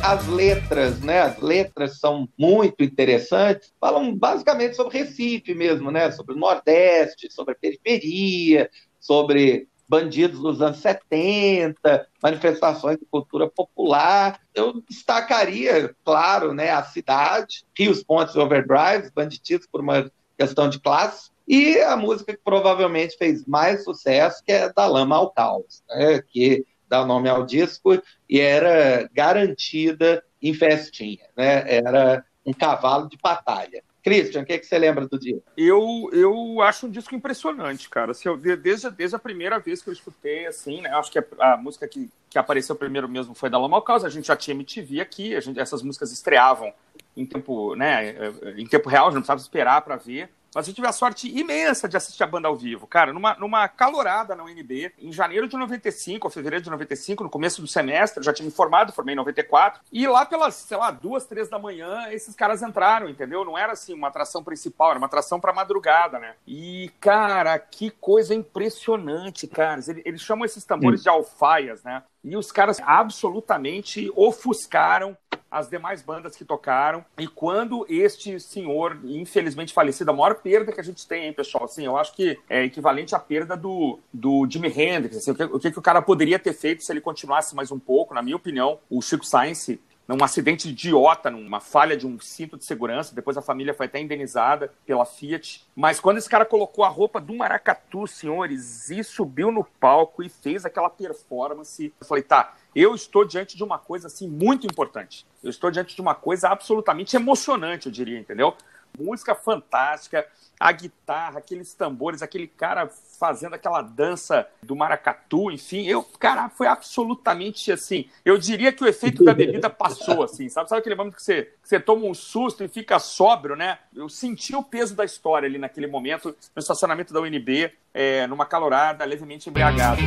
As 0.04 0.28
letras, 0.28 1.00
né? 1.00 1.22
As 1.22 1.40
letras 1.40 2.00
são 2.00 2.28
muito 2.38 2.84
interessantes, 2.84 3.74
falam 3.80 4.16
basicamente 4.16 4.76
sobre 4.76 5.00
Recife 5.00 5.54
mesmo, 5.54 5.92
né? 5.92 6.12
Sobre 6.12 6.36
o 6.36 6.38
Nordeste, 6.38 7.32
sobre 7.32 7.54
a 7.54 7.58
periferia, 7.58 8.70
sobre 9.00 9.68
bandidos 9.88 10.40
dos 10.40 10.62
anos 10.62 10.78
70, 10.78 12.08
manifestações 12.22 12.98
de 13.00 13.06
cultura 13.06 13.50
popular. 13.50 14.40
Eu 14.54 14.84
destacaria, 14.88 15.96
claro, 16.06 16.54
né, 16.54 16.70
a 16.70 16.84
cidade, 16.84 17.66
Rios, 17.76 18.04
Pontes 18.04 18.36
e 18.36 18.40
Overdrives, 18.40 19.10
banditistas 19.10 19.68
por 19.68 19.82
uma 19.82 20.12
questão 20.38 20.70
de 20.70 20.80
classe, 20.80 21.32
e 21.48 21.80
a 21.80 21.98
música 21.98 22.34
que 22.34 22.42
provavelmente 22.44 23.18
fez 23.18 23.44
mais 23.48 23.84
sucesso, 23.84 24.44
que 24.46 24.52
é 24.52 24.72
Da 24.72 24.86
Lama 24.86 25.16
ao 25.16 25.32
Caos, 25.32 25.82
né, 25.90 26.22
que 26.22 26.64
dá 26.90 27.04
o 27.04 27.06
nome 27.06 27.30
ao 27.30 27.46
disco, 27.46 28.02
e 28.28 28.40
era 28.40 29.10
garantida 29.14 30.24
em 30.42 30.54
festinha, 30.54 31.26
né? 31.38 31.64
Era 31.68 32.26
um 32.46 32.54
cavalo 32.54 33.08
de 33.08 33.18
batalha. 33.22 33.84
Christian, 34.02 34.42
o 34.42 34.46
que, 34.46 34.54
é 34.54 34.58
que 34.58 34.66
você 34.66 34.78
lembra 34.78 35.08
do 35.08 35.20
disco? 35.20 35.44
Eu, 35.58 36.10
eu 36.14 36.62
acho 36.62 36.88
um 36.88 36.90
disco 36.90 37.14
impressionante, 37.14 37.90
cara. 37.90 38.14
Eu, 38.24 38.38
desde, 38.38 38.90
desde 38.90 39.16
a 39.16 39.20
primeira 39.20 39.60
vez 39.60 39.82
que 39.82 39.90
eu 39.90 39.94
escutei, 39.94 40.48
assim, 40.48 40.82
né? 40.82 40.90
Acho 40.92 41.12
que 41.12 41.20
a, 41.20 41.26
a 41.40 41.58
música 41.58 41.88
que, 41.88 42.10
que 42.30 42.40
apareceu 42.40 42.76
primeiro 42.76 43.10
mesmo 43.10 43.36
foi 43.36 43.50
da 43.50 43.58
Lama 43.58 43.82
Causa. 43.82 44.08
A 44.08 44.10
gente 44.10 44.28
já 44.28 44.36
tinha 44.36 44.56
MTV 44.56 45.02
aqui, 45.02 45.36
a 45.36 45.40
gente, 45.40 45.60
essas 45.60 45.84
músicas 45.84 46.12
estreavam 46.12 46.74
em 47.16 47.26
tempo, 47.26 47.76
né? 47.76 48.16
Em 48.58 48.66
tempo 48.66 48.90
real, 48.90 49.08
não 49.08 49.16
precisava 49.16 49.42
esperar 49.42 49.82
para 49.82 49.98
ver. 49.98 50.30
Mas 50.54 50.68
eu 50.68 50.74
tive 50.74 50.88
a 50.88 50.92
sorte 50.92 51.28
imensa 51.28 51.88
de 51.88 51.98
assistir 51.98 52.24
a 52.24 52.28
banda 52.28 52.48
ao 52.48 52.56
vivo, 52.56 52.88
cara, 52.88 53.14
numa, 53.14 53.36
numa 53.36 53.68
calorada 53.68 54.36
na 54.36 54.44
UNB, 54.44 54.92
em 55.00 55.12
janeiro 55.12 55.48
de 55.48 55.56
95, 55.56 56.28
ou 56.28 56.32
fevereiro 56.32 56.64
de 56.64 56.70
95, 56.70 57.24
no 57.24 57.30
começo 57.30 57.62
do 57.62 57.68
semestre, 57.68 58.20
eu 58.20 58.24
já 58.24 58.34
tinha 58.34 58.46
me 58.46 58.52
formado, 58.52 58.92
formei 58.92 59.14
em 59.14 59.18
94, 59.18 59.82
e 59.92 60.08
lá 60.08 60.26
pelas, 60.26 60.56
sei 60.56 60.78
lá, 60.78 60.92
duas, 60.92 61.26
três 61.26 61.50
da 61.50 61.60
manhã, 61.60 62.08
esses 62.12 62.36
caras 62.36 62.62
entraram, 62.62 63.10
entendeu? 63.10 63.46
Não 63.46 63.58
era 63.58 63.74
assim 63.74 63.94
uma 63.94 64.08
atração 64.08 64.44
principal, 64.44 64.92
era 64.92 65.00
uma 65.00 65.08
atração 65.08 65.40
pra 65.40 65.54
madrugada, 65.54 66.20
né? 66.20 66.36
E, 66.48 66.92
cara, 67.00 67.58
que 67.60 67.90
coisa 67.90 68.34
impressionante, 68.34 69.48
cara. 69.48 69.82
Eles, 69.88 70.02
eles 70.06 70.22
chamam 70.22 70.46
esses 70.46 70.66
tambores 70.66 71.02
hum. 71.02 71.04
de 71.04 71.10
alfaias, 71.10 71.84
né? 71.84 72.04
E 72.24 72.36
os 72.36 72.52
caras 72.52 72.82
absolutamente 72.84 74.12
ofuscaram 74.16 75.18
as 75.50 75.70
demais 75.70 76.02
bandas 76.02 76.36
que 76.36 76.46
tocaram. 76.46 77.04
E 77.18 77.28
quando 77.28 77.86
este 77.90 78.40
senhor, 78.40 79.00
infelizmente 79.04 79.74
falecido, 79.74 80.12
a 80.12 80.14
maior 80.14 80.36
perda 80.36 80.72
que 80.72 80.80
a 80.80 80.84
gente 80.84 81.08
tem, 81.08 81.26
hein, 81.26 81.34
pessoal, 81.34 81.66
assim, 81.66 81.86
eu 81.86 81.98
acho 81.98 82.14
que 82.14 82.38
é 82.50 82.64
equivalente 82.64 83.16
à 83.16 83.20
perda 83.20 83.56
do, 83.56 84.00
do 84.14 84.48
Jimi 84.50 84.70
Hendrix. 84.70 85.18
Assim, 85.18 85.32
o, 85.32 85.36
que, 85.36 85.44
o 85.44 85.60
que, 85.60 85.72
que 85.72 85.80
o 85.80 85.82
cara 85.82 86.02
poderia 86.02 86.40
ter 86.40 86.54
feito 86.54 86.84
se 86.84 86.92
ele 86.92 87.02
continuasse 87.02 87.56
mais 87.56 87.72
um 87.72 87.80
pouco, 87.80 88.14
na 88.14 88.22
minha 88.22 88.36
opinião, 88.36 88.80
o 88.90 89.02
Chico 89.02 89.26
Science 89.26 89.80
num 90.10 90.24
acidente 90.24 90.68
idiota, 90.68 91.30
numa 91.30 91.60
falha 91.60 91.96
de 91.96 92.08
um 92.08 92.20
cinto 92.20 92.58
de 92.58 92.66
segurança. 92.66 93.14
Depois 93.14 93.38
a 93.38 93.44
família 93.44 93.76
foi 93.76 93.86
até 93.86 94.00
indenizada 94.00 94.74
pela 94.84 95.06
Fiat. 95.06 95.64
Mas 95.76 96.00
quando 96.00 96.18
esse 96.18 96.28
cara 96.28 96.46
colocou 96.46 96.84
a 96.84 96.88
roupa 96.88 97.22
do 97.22 97.36
maracatu, 97.36 98.08
senhores, 98.08 98.90
e 98.90 99.04
subiu 99.04 99.52
no 99.52 99.64
palco 99.64 100.24
e 100.24 100.28
fez 100.28 100.66
aquela 100.66 100.90
performance, 100.90 101.94
eu 102.02 102.08
falei, 102.08 102.24
tá, 102.24 102.56
eu 102.76 102.96
estou 102.96 103.24
diante 103.24 103.56
de 103.56 103.64
uma 103.64 103.78
coisa 103.78 104.08
assim 104.08 104.28
muito 104.28 104.66
importante. 104.66 105.28
Eu 105.44 105.52
estou 105.52 105.70
diante 105.70 105.94
de 105.94 106.02
uma 106.02 106.16
coisa 106.16 106.50
absolutamente 106.50 107.16
emocionante, 107.16 107.86
eu 107.86 107.92
diria, 107.92 108.18
entendeu? 108.18 108.56
Música 108.98 109.36
fantástica, 109.36 110.26
a 110.60 110.72
guitarra, 110.72 111.40
aqueles 111.40 111.74
tambores, 111.74 112.22
aquele 112.22 112.48
cara 112.48 112.90
fazendo 113.20 113.54
aquela 113.54 113.82
dança 113.82 114.48
do 114.62 114.76
maracatu, 114.76 115.52
enfim, 115.52 115.86
eu, 115.86 116.04
cara, 116.04 116.50
foi 116.50 116.68
absolutamente 116.68 117.72
assim. 117.72 118.10
Eu 118.26 118.38
diria 118.38 118.72
que 118.72 118.84
o 118.84 118.88
efeito 118.88 119.24
da 119.24 119.34
bebida 119.34 119.70
passou, 119.70 120.24
assim, 120.24 120.50
sabe? 120.50 120.70
Sabe 120.70 120.80
aquele 120.80 120.96
momento 120.96 121.16
que 121.16 121.24
você, 121.24 121.44
que 121.62 121.70
você 121.70 121.80
toma 121.80 122.06
um 122.06 122.14
susto 122.14 122.64
e 122.64 122.68
fica 122.68 123.00
sóbrio, 123.00 123.56
né? 123.56 123.80
Eu 123.96 124.10
senti 124.10 124.56
o 124.56 124.64
peso 124.64 124.96
da 124.96 125.06
história 125.06 125.48
ali 125.48 125.58
naquele 125.58 125.88
momento, 125.88 126.36
no 126.56 126.60
estacionamento 126.60 127.14
da 127.14 127.22
UNB, 127.22 127.72
é, 127.94 128.28
numa 128.28 128.46
calorada, 128.46 129.06
levemente 129.06 129.50
embriagado. 129.50 130.02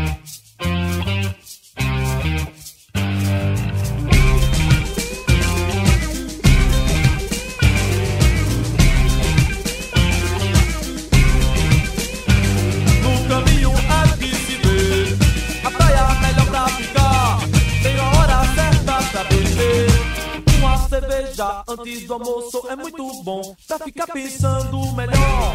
Antes 21.73 22.07
do 22.07 22.15
almoço 22.15 22.67
é 22.69 22.77
muito 22.77 23.23
bom 23.23 23.57
pra 23.67 23.79
ficar 23.79 24.07
pensando 24.07 24.93
melhor. 24.93 25.53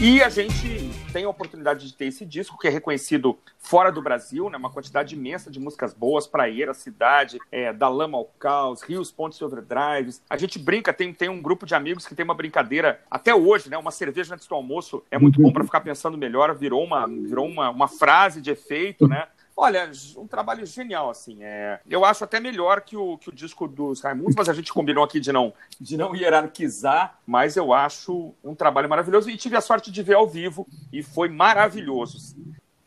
E 0.00 0.22
a 0.22 0.28
gente 0.28 0.90
tem 1.12 1.24
a 1.24 1.28
oportunidade 1.28 1.86
de 1.86 1.94
ter 1.94 2.06
esse 2.06 2.26
disco 2.26 2.58
que 2.58 2.66
é 2.66 2.70
reconhecido 2.70 3.38
fora 3.58 3.90
do 3.92 4.02
Brasil, 4.02 4.50
né? 4.50 4.58
Uma 4.58 4.68
quantidade 4.68 5.14
imensa 5.14 5.50
de 5.50 5.60
músicas 5.60 5.94
boas, 5.94 6.26
Praieira, 6.26 6.74
Cidade, 6.74 7.38
é, 7.50 7.72
Da 7.72 7.88
Lama 7.88 8.18
ao 8.18 8.24
Caos, 8.38 8.82
Rios, 8.82 9.12
Pontes 9.12 9.38
e 9.38 9.44
Overdrives. 9.44 10.20
A 10.28 10.36
gente 10.36 10.58
brinca, 10.58 10.92
tem, 10.92 11.14
tem 11.14 11.28
um 11.28 11.40
grupo 11.40 11.64
de 11.64 11.74
amigos 11.74 12.06
que 12.06 12.14
tem 12.14 12.24
uma 12.24 12.34
brincadeira 12.34 13.00
até 13.10 13.34
hoje, 13.34 13.70
né? 13.70 13.78
Uma 13.78 13.92
cerveja 13.92 14.34
antes 14.34 14.46
do 14.46 14.54
almoço 14.54 15.02
é 15.10 15.18
muito 15.18 15.40
bom 15.40 15.52
para 15.52 15.64
ficar 15.64 15.80
pensando 15.80 16.18
melhor, 16.18 16.54
virou 16.54 16.84
uma, 16.84 17.06
virou 17.06 17.46
uma, 17.46 17.70
uma 17.70 17.88
frase 17.88 18.42
de 18.42 18.50
efeito, 18.50 19.06
né? 19.06 19.28
Olha, 19.56 19.88
um 20.16 20.26
trabalho 20.26 20.66
genial, 20.66 21.10
assim. 21.10 21.38
É, 21.42 21.80
eu 21.88 22.04
acho 22.04 22.24
até 22.24 22.40
melhor 22.40 22.80
que 22.80 22.96
o, 22.96 23.16
que 23.18 23.28
o 23.28 23.32
disco 23.32 23.68
dos 23.68 24.00
Raimundos, 24.00 24.34
mas 24.36 24.48
a 24.48 24.52
gente 24.52 24.72
combinou 24.72 25.04
aqui 25.04 25.20
de 25.20 25.30
não, 25.30 25.52
de 25.80 25.96
não 25.96 26.14
hierarquizar, 26.14 27.18
mas 27.24 27.56
eu 27.56 27.72
acho 27.72 28.34
um 28.42 28.54
trabalho 28.54 28.88
maravilhoso. 28.88 29.30
E 29.30 29.36
tive 29.36 29.56
a 29.56 29.60
sorte 29.60 29.92
de 29.92 30.02
ver 30.02 30.14
ao 30.14 30.26
vivo 30.26 30.66
e 30.92 31.02
foi 31.02 31.28
maravilhoso. 31.28 32.36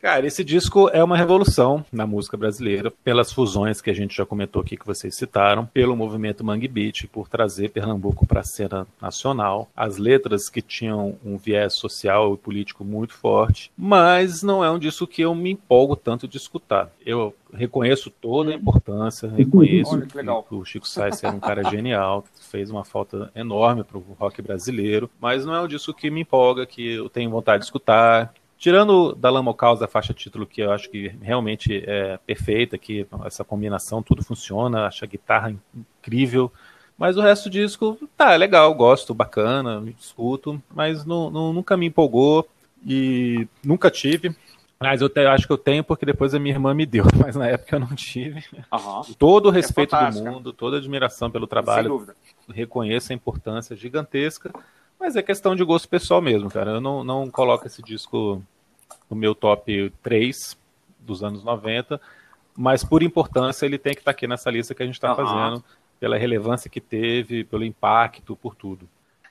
Cara, 0.00 0.24
esse 0.26 0.44
disco 0.44 0.88
é 0.90 1.02
uma 1.02 1.16
revolução 1.16 1.84
na 1.92 2.06
música 2.06 2.36
brasileira, 2.36 2.92
pelas 3.02 3.32
fusões 3.32 3.80
que 3.80 3.90
a 3.90 3.94
gente 3.94 4.16
já 4.16 4.24
comentou 4.24 4.62
aqui, 4.62 4.76
que 4.76 4.86
vocês 4.86 5.16
citaram, 5.16 5.66
pelo 5.66 5.96
movimento 5.96 6.44
Mangue 6.44 6.68
Beat, 6.68 7.08
por 7.08 7.28
trazer 7.28 7.70
Pernambuco 7.70 8.24
para 8.24 8.40
a 8.40 8.44
cena 8.44 8.86
nacional, 9.02 9.68
as 9.76 9.96
letras 9.98 10.48
que 10.48 10.62
tinham 10.62 11.16
um 11.24 11.36
viés 11.36 11.74
social 11.74 12.32
e 12.32 12.36
político 12.36 12.84
muito 12.84 13.14
forte, 13.14 13.72
mas 13.76 14.40
não 14.40 14.64
é 14.64 14.70
um 14.70 14.78
disco 14.78 15.04
que 15.04 15.22
eu 15.22 15.34
me 15.34 15.50
empolgo 15.50 15.96
tanto 15.96 16.28
de 16.28 16.36
escutar. 16.36 16.92
Eu 17.04 17.34
reconheço 17.52 18.08
toda 18.08 18.52
a 18.52 18.54
importância, 18.54 19.28
reconheço 19.28 19.94
Olha, 19.94 20.06
que 20.06 20.48
que, 20.48 20.54
o 20.54 20.64
Chico 20.64 20.86
Sainz 20.86 21.24
era 21.24 21.34
um 21.34 21.40
cara 21.40 21.68
genial, 21.68 22.22
que 22.22 22.44
fez 22.44 22.70
uma 22.70 22.84
falta 22.84 23.32
enorme 23.34 23.82
para 23.82 23.98
o 23.98 24.16
rock 24.18 24.40
brasileiro, 24.40 25.10
mas 25.20 25.44
não 25.44 25.54
é 25.54 25.60
um 25.60 25.66
disco 25.68 25.92
que 25.92 26.08
me 26.08 26.20
empolga, 26.20 26.66
que 26.66 26.94
eu 26.94 27.08
tenho 27.08 27.30
vontade 27.30 27.62
de 27.62 27.64
escutar, 27.64 28.32
Tirando 28.58 29.14
da 29.14 29.30
Lama 29.30 29.54
Caos, 29.54 29.80
a 29.82 29.86
faixa 29.86 30.12
título, 30.12 30.44
que 30.46 30.60
eu 30.60 30.72
acho 30.72 30.90
que 30.90 31.08
realmente 31.22 31.84
é 31.86 32.18
perfeita, 32.26 32.76
que 32.76 33.06
essa 33.24 33.44
combinação, 33.44 34.02
tudo 34.02 34.24
funciona, 34.24 34.86
acho 34.86 35.04
a 35.04 35.08
guitarra 35.08 35.54
incrível. 36.00 36.52
Mas 36.98 37.16
o 37.16 37.20
resto 37.20 37.48
do 37.48 37.52
disco, 37.52 37.96
tá, 38.16 38.32
é 38.32 38.36
legal, 38.36 38.74
gosto, 38.74 39.14
bacana, 39.14 39.80
escuto, 39.98 40.60
mas 40.74 41.04
não, 41.04 41.30
não- 41.30 41.52
nunca 41.52 41.76
me 41.76 41.86
empolgou 41.86 42.48
e 42.84 43.46
nunca 43.64 43.88
tive. 43.92 44.34
Mas 44.80 45.00
eu 45.00 45.08
te- 45.08 45.20
acho 45.26 45.46
que 45.46 45.52
eu 45.52 45.58
tenho 45.58 45.84
porque 45.84 46.04
depois 46.04 46.34
a 46.34 46.38
minha 46.40 46.54
irmã 46.54 46.74
me 46.74 46.84
deu, 46.86 47.04
mas 47.16 47.36
na 47.36 47.46
época 47.46 47.76
eu 47.76 47.80
não 47.80 47.94
tive. 47.94 48.44
Aham. 48.72 49.02
Todo 49.16 49.46
o 49.46 49.50
respeito 49.50 49.90
do 49.90 49.96
fantástica. 49.96 50.30
mundo, 50.30 50.52
toda 50.52 50.76
a 50.76 50.78
admiração 50.80 51.30
pelo 51.30 51.46
trabalho, 51.46 52.08
reconheço 52.48 53.12
a 53.12 53.14
importância 53.14 53.76
gigantesca, 53.76 54.52
mas 55.08 55.16
é 55.16 55.22
questão 55.22 55.56
de 55.56 55.64
gosto 55.64 55.88
pessoal 55.88 56.20
mesmo, 56.20 56.50
cara. 56.50 56.72
Eu 56.72 56.80
não, 56.82 57.02
não 57.02 57.30
coloco 57.30 57.66
esse 57.66 57.82
disco 57.82 58.42
no 59.08 59.16
meu 59.16 59.34
top 59.34 59.90
3 60.02 60.54
dos 61.00 61.24
anos 61.24 61.42
90, 61.42 61.98
mas 62.54 62.84
por 62.84 63.02
importância 63.02 63.64
ele 63.64 63.78
tem 63.78 63.94
que 63.94 64.00
estar 64.00 64.10
aqui 64.10 64.26
nessa 64.26 64.50
lista 64.50 64.74
que 64.74 64.82
a 64.82 64.86
gente 64.86 64.96
está 64.96 65.12
Aham. 65.12 65.16
fazendo, 65.16 65.64
pela 65.98 66.18
relevância 66.18 66.68
que 66.68 66.78
teve, 66.78 67.42
pelo 67.42 67.64
impacto, 67.64 68.36
por 68.36 68.54
tudo. 68.54 68.86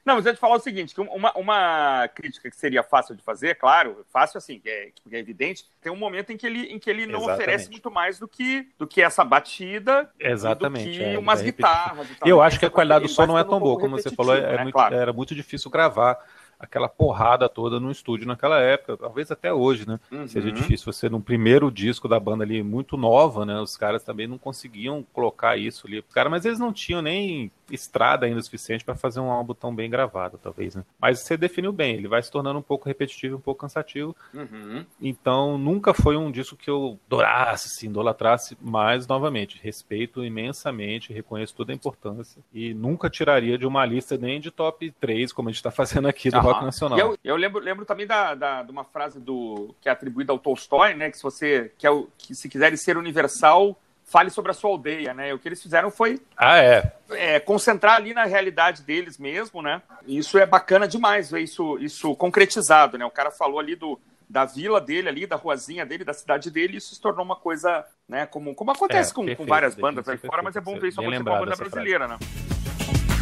Não, 0.07 0.15
mas 0.15 0.25
eu 0.25 0.29
ia 0.31 0.35
te 0.35 0.39
falar 0.39 0.55
o 0.55 0.59
seguinte, 0.59 0.95
que 0.95 1.01
uma, 1.01 1.33
uma 1.37 2.07
crítica 2.15 2.49
que 2.49 2.55
seria 2.55 2.81
fácil 2.81 3.13
de 3.13 3.21
fazer, 3.21 3.55
claro, 3.55 4.05
fácil 4.09 4.37
assim, 4.37 4.57
que 4.57 4.69
é, 4.69 4.89
que 4.95 5.13
é 5.13 5.19
evidente, 5.19 5.65
tem 5.81 5.91
um 5.91 5.97
momento 5.97 6.31
em 6.31 6.37
que 6.37 6.47
ele, 6.47 6.61
em 6.67 6.79
que 6.79 6.89
ele 6.89 7.05
não 7.05 7.19
Exatamente. 7.19 7.41
oferece 7.41 7.69
muito 7.69 7.91
mais 7.91 8.17
do 8.17 8.25
que, 8.25 8.69
do 8.79 8.87
que 8.87 9.01
essa 9.01 9.25
batida 9.25 10.09
Exatamente. 10.17 10.87
e 10.87 10.91
do 10.93 10.97
que 10.97 11.03
é, 11.03 11.19
umas 11.19 11.41
guitarras 11.41 12.09
e 12.09 12.15
tal. 12.15 12.29
Eu 12.29 12.41
acho 12.41 12.57
que 12.57 12.65
a 12.65 12.69
qualidade 12.69 13.03
do 13.03 13.09
som 13.09 13.25
não 13.25 13.37
é 13.37 13.43
tão 13.43 13.57
um 13.57 13.59
boa, 13.59 13.77
como 13.77 13.97
você 13.99 14.09
falou, 14.09 14.33
é 14.33 14.55
né? 14.55 14.63
muito- 14.63 14.73
Claro. 14.75 14.95
era 14.95 15.11
muito 15.11 15.35
difícil 15.35 15.69
gravar 15.69 16.17
aquela 16.57 16.87
porrada 16.87 17.49
toda 17.49 17.77
no 17.77 17.91
estúdio 17.91 18.25
naquela 18.25 18.59
época, 18.61 18.95
talvez 18.95 19.29
até 19.29 19.53
hoje, 19.53 19.85
né? 19.87 19.99
Seja 20.27 20.47
Uhum. 20.47 20.53
difícil 20.53 20.91
você, 20.91 21.09
no 21.09 21.19
primeiro 21.21 21.69
disco 21.69 22.07
da 22.07 22.17
banda 22.17 22.45
ali, 22.45 22.63
muito 22.63 22.95
nova, 22.95 23.45
né? 23.45 23.59
Os 23.59 23.75
caras 23.75 24.03
também 24.03 24.25
não 24.25 24.37
conseguiam 24.37 25.05
colocar 25.11 25.57
isso 25.57 25.85
ali. 25.85 26.01
Cara, 26.13 26.29
mas 26.29 26.45
eles 26.45 26.57
não 26.59 26.71
tinham 26.71 27.01
nem 27.01 27.51
estrada 27.71 28.25
ainda 28.25 28.39
o 28.39 28.43
suficiente 28.43 28.83
para 28.85 28.95
fazer 28.95 29.19
um 29.19 29.31
álbum 29.31 29.53
tão 29.53 29.73
bem 29.75 29.89
gravado, 29.89 30.37
talvez, 30.41 30.75
né? 30.75 30.83
Mas 30.99 31.19
você 31.19 31.35
definiu 31.37 31.71
bem, 31.71 31.95
ele 31.95 32.07
vai 32.07 32.21
se 32.21 32.31
tornando 32.31 32.59
um 32.59 32.63
pouco 32.63 32.87
repetitivo, 32.87 33.37
um 33.37 33.41
pouco 33.41 33.61
cansativo. 33.61 34.15
Uhum. 34.33 34.85
Então, 35.01 35.57
nunca 35.57 35.93
foi 35.93 36.15
um 36.17 36.31
disco 36.31 36.55
que 36.55 36.69
eu 36.69 36.99
adorasse, 37.07 37.67
assim, 37.67 37.87
idolatrasse, 37.87 38.57
mas, 38.61 39.07
novamente, 39.07 39.59
respeito 39.61 40.23
imensamente, 40.23 41.13
reconheço 41.13 41.55
toda 41.55 41.71
a 41.71 41.75
importância 41.75 42.41
e 42.53 42.73
nunca 42.73 43.09
tiraria 43.09 43.57
de 43.57 43.65
uma 43.65 43.85
lista 43.85 44.17
nem 44.17 44.39
de 44.39 44.51
top 44.51 44.91
3, 44.99 45.31
como 45.33 45.49
a 45.49 45.51
gente 45.51 45.57
está 45.57 45.71
fazendo 45.71 46.07
aqui 46.07 46.29
do 46.29 46.37
Aham. 46.37 46.45
Rock 46.51 46.65
Nacional. 46.65 46.97
Eu, 46.99 47.17
eu 47.23 47.35
lembro, 47.35 47.59
lembro 47.61 47.85
também 47.85 48.07
da, 48.07 48.33
da- 48.35 48.63
de 48.63 48.71
uma 48.71 48.83
frase 48.83 49.19
do 49.19 49.73
que 49.81 49.89
é 49.89 49.91
atribuída 49.91 50.31
ao 50.31 50.39
Tolstói, 50.39 50.93
né? 50.93 51.09
Que 51.11 51.17
se 51.17 51.23
você 51.23 51.71
que, 51.77 51.85
é 51.87 52.03
que 52.17 52.33
se 52.35 52.47
quiser 52.49 52.75
ser 52.77 52.97
universal, 52.97 53.77
fale 54.09 54.29
sobre 54.29 54.51
a 54.51 54.53
sua 54.53 54.69
aldeia, 54.69 55.13
né? 55.13 55.33
O 55.33 55.37
que 55.39 55.47
eles 55.49 55.61
fizeram 55.61 55.91
foi 55.91 56.19
Ah, 56.37 56.57
é. 56.59 56.93
é, 57.11 57.39
concentrar 57.41 57.97
ali 57.97 58.13
na 58.13 58.23
realidade 58.23 58.81
deles 58.81 59.17
mesmo, 59.17 59.61
né? 59.61 59.81
E 60.05 60.17
isso 60.17 60.37
é 60.39 60.45
bacana 60.45 60.87
demais 60.87 61.29
ver 61.29 61.41
isso, 61.41 61.77
isso 61.79 62.15
concretizado, 62.15 62.97
né? 62.97 63.05
O 63.05 63.11
cara 63.11 63.31
falou 63.31 63.59
ali 63.59 63.75
do, 63.75 63.99
da 64.29 64.45
vila 64.45 64.79
dele 64.79 65.09
ali, 65.09 65.27
da 65.27 65.35
ruazinha 65.35 65.85
dele, 65.85 66.05
da 66.05 66.13
cidade 66.13 66.49
dele, 66.49 66.75
e 66.75 66.77
isso 66.77 66.95
se 66.95 67.01
tornou 67.01 67.25
uma 67.25 67.35
coisa, 67.35 67.85
né? 68.07 68.25
Como, 68.25 68.55
como 68.55 68.71
acontece 68.71 69.11
É, 69.11 69.13
com, 69.13 69.21
com 69.21 69.27
perfeito, 69.27 69.49
várias 69.49 69.75
definição 69.75 69.95
bandas 70.03 70.07
aí 70.09 70.17
fora, 70.17 70.41
mas 70.41 70.55
é 70.55 70.61
bom 70.61 70.79
ver 70.79 70.87
isso 70.87 71.01
acontecer 71.01 71.23
com 71.23 71.29
a 71.29 71.33
banda 71.39 71.45
dessa 71.51 71.57
frase. 71.57 71.71
brasileira, 71.71 72.07
né? 72.07 72.17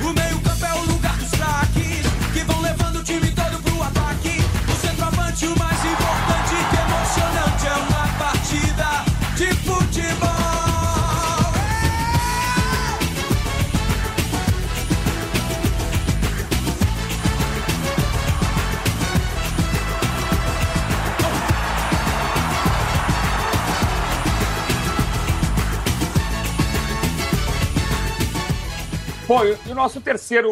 O 0.02 0.14
meio-campo 0.14 0.66
é 0.66 0.74
o 0.74 0.86
lugar 0.94 1.18
dos 1.18 1.32
craques 1.32 2.06
que 2.32 2.44
vão 2.46 2.62
levando 2.62 2.98
o 3.00 3.04
time 3.04 3.32
todo 3.34 3.64
pro 3.64 3.82
ataque. 3.82 4.38
O 4.70 4.76
centroavante, 4.86 5.46
o 5.48 5.58
mais 5.58 5.80
importante, 5.84 6.56
que 6.70 6.78
emocionante 6.78 7.66
é 7.66 7.74
uma 7.74 8.08
partida 8.20 8.88
de 9.36 9.48
futebol. 9.66 10.55
Bom, 29.28 29.44
e 29.44 29.72
o 29.72 29.74
nosso 29.74 30.00
terceiro 30.00 30.52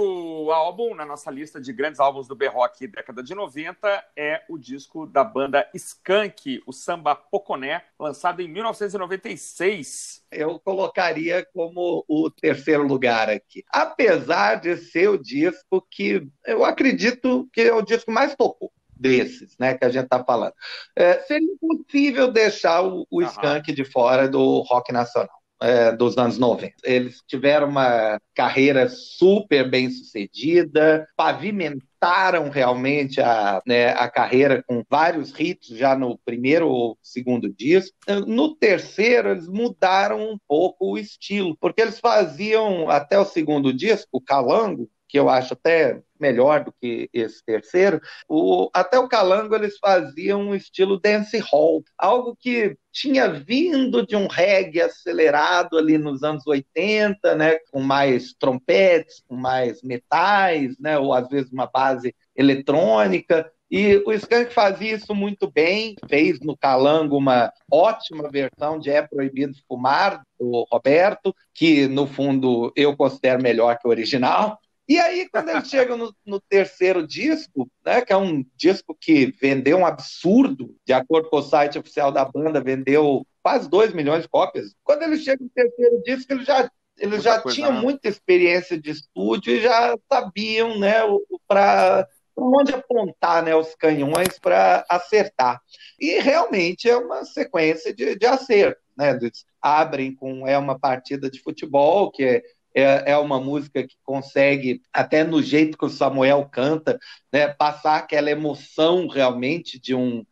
álbum 0.52 0.96
na 0.96 1.06
nossa 1.06 1.30
lista 1.30 1.62
de 1.62 1.72
grandes 1.72 2.00
álbuns 2.00 2.28
do 2.28 2.36
B-Rock 2.36 2.88
década 2.88 3.22
de 3.22 3.36
90 3.36 4.04
é 4.18 4.42
o 4.50 4.58
disco 4.58 5.06
da 5.06 5.24
banda 5.24 5.70
Skank, 5.76 6.60
o 6.66 6.74
Samba 6.74 7.14
Poconé, 7.14 7.84
lançado 8.00 8.42
em 8.42 8.48
1996. 8.48 10.26
eu 10.32 10.60
colocaria 10.60 11.46
como 11.54 12.04
o 12.08 12.32
terceiro 12.32 12.82
lugar 12.82 13.30
aqui. 13.30 13.64
Apesar 13.70 14.56
de 14.56 14.76
ser 14.76 15.08
o 15.08 15.22
disco 15.22 15.86
que 15.92 16.28
eu 16.44 16.66
acredito 16.66 17.48
que 17.54 17.62
é 17.62 17.74
o 17.76 17.84
disco 17.84 18.12
mais 18.12 18.36
tocou 18.36 18.74
desses, 18.90 19.56
né, 19.60 19.78
que 19.78 19.86
a 19.86 19.90
gente 19.90 20.06
está 20.06 20.24
falando. 20.24 20.54
É, 20.96 21.20
seria 21.20 21.48
impossível 21.48 22.32
deixar 22.32 22.82
o, 22.82 23.06
o. 23.12 23.22
Skank 23.22 23.72
de 23.72 23.86
fora 23.86 24.28
do 24.28 24.62
rock 24.62 24.92
nacional. 24.92 25.42
É, 25.63 25.95
dos 25.95 26.17
anos 26.17 26.38
90. 26.38 26.73
Eles 26.84 27.23
tiveram 27.26 27.69
uma 27.69 28.19
carreira 28.36 28.89
super 28.89 29.69
bem 29.69 29.89
sucedida, 29.89 31.08
pavimentaram 31.15 32.49
realmente 32.49 33.21
a, 33.21 33.62
né, 33.65 33.91
a 33.91 34.10
carreira 34.10 34.62
com 34.67 34.84
vários 34.89 35.34
hits 35.39 35.69
já 35.69 35.95
no 35.95 36.19
primeiro 36.26 36.67
ou 36.67 36.97
segundo 37.02 37.49
disco. 37.49 37.95
No 38.28 38.54
terceiro, 38.56 39.30
eles 39.30 39.47
mudaram 39.47 40.32
um 40.34 40.38
pouco 40.45 40.91
o 40.91 40.97
estilo, 40.97 41.56
porque 41.62 41.82
eles 41.82 41.99
faziam 41.99 42.89
até 42.89 43.17
o 43.17 43.26
segundo 43.26 43.73
disco, 43.73 44.10
o 44.12 44.21
Calango, 44.21 44.89
que 45.13 45.19
eu 45.19 45.30
acho 45.30 45.54
até 45.54 46.02
melhor 46.19 46.63
do 46.63 46.73
que 46.73 47.08
esse 47.13 47.45
terceiro, 47.45 48.02
o, 48.28 48.67
até 48.73 48.97
o 48.97 49.08
Calango 49.08 49.54
eles 49.54 49.78
faziam 49.78 50.41
um 50.41 50.56
estilo 50.56 50.99
dance 50.99 51.38
hall, 51.38 51.84
algo 51.95 52.36
que 52.36 52.76
tinha 52.91 53.30
vindo 53.30 54.04
de 54.08 54.15
um 54.15 54.26
reggae 54.26 54.82
acelerado 54.82 55.78
ali 55.78 55.99
nos 55.99 56.23
anos 56.23 56.47
80, 56.47 57.36
né, 57.36 57.60
com 57.71 57.80
mais 57.80 58.34
trompetes, 58.34 59.21
com 59.28 59.36
mais 59.36 59.84
metais, 59.84 60.80
né, 60.80 60.97
ou 60.97 61.13
às 61.13 61.28
vezes 61.28 61.52
uma 61.52 61.67
base 61.67 62.15
eletrônica, 62.36 63.47
e 63.69 63.97
o 64.06 64.13
Skank 64.13 64.54
fazia 64.54 64.93
isso 64.93 65.15
muito 65.15 65.49
bem, 65.52 65.95
fez 66.08 66.39
no 66.39 66.56
Calango 66.56 67.17
uma 67.17 67.52
ótima 67.71 68.30
versão 68.30 68.78
de 68.78 68.91
É 68.91 69.02
Proibido 69.02 69.56
Fumar, 69.67 70.23
do 70.39 70.67
Roberto, 70.71 71.36
que 71.54 71.88
no 71.88 72.06
fundo 72.06 72.71
eu 72.76 72.95
considero 72.95 73.41
melhor 73.41 73.78
que 73.80 73.88
o 73.88 73.89
original. 73.89 74.60
E 74.88 75.00
aí, 75.00 75.30
quando 75.30 75.50
eles 75.50 75.69
chegam 75.69 75.96
no, 75.96 76.15
no, 76.26 76.41
terceiro 76.41 77.08
disco, 77.08 77.69
né, 77.86 78.02
que 78.02 78.12
é 78.12 78.17
um 78.17 78.43
disco 78.56 78.96
que 79.00 79.28
vendeu 79.41 79.78
um 79.78 79.86
absurdo, 79.86 80.76
de 80.86 80.91
acordo 80.91 81.30
com 81.30 81.38
o 81.38 81.41
site 81.41 81.80
oficial 81.80 82.12
da 82.12 82.26
banda, 82.26 82.62
vendeu 82.62 83.26
quase 83.41 83.69
2 83.69 83.93
milhões 83.93 84.24
de 84.24 84.30
cópias. 84.30 84.74
Quando 84.84 85.04
eles 85.04 85.24
chegam 85.24 85.46
no 85.46 85.50
terceiro 85.50 86.02
disco, 86.04 86.34
eles 86.34 86.46
já, 86.46 86.69
eles 86.98 87.24
já 87.24 87.41
tinham 87.43 87.72
né? 87.72 87.80
muita 87.80 88.10
experiência 88.10 88.80
de 88.80 88.91
estúdio 88.91 89.56
e 89.56 89.62
já 89.62 89.96
sabiam 90.12 90.78
né, 90.78 91.00
para 91.48 92.06
onde 92.36 92.74
apontar 92.74 93.41
né, 93.41 93.56
os 93.56 93.76
canhões 93.76 94.38
para 94.38 94.86
acertar. 94.89 95.62
E 95.98 96.19
realmente 96.19 96.89
é 96.89 96.98
uma 96.98 97.24
sequência 97.24 97.93
de, 97.93 98.15
de 98.17 98.26
acertos. 98.26 98.84
Né? 98.98 99.12
Eles 99.12 99.46
abrem 99.62 100.13
com 100.13 100.48
É 100.48 100.58
uma 100.58 100.78
partida 100.78 101.30
de 101.30 101.41
futebol, 101.41 102.12
que 102.12 102.24
é 102.24 102.43
é, 102.74 103.12
é, 103.12 103.18
uma 103.18 103.40
música 103.40 103.84
que 103.84 103.96
consegue, 104.04 104.82
até 104.92 105.24
no 105.24 105.42
jeito 105.42 105.78
que 105.78 105.86
o 105.86 105.90
Samuel 105.90 106.48
canta, 106.52 107.00
né, 107.32 107.48
passar 107.48 107.98
aquela 107.98 108.32
emoção 108.32 109.08
realmente 109.08 109.80
de 109.80 109.94
um, 109.94 110.26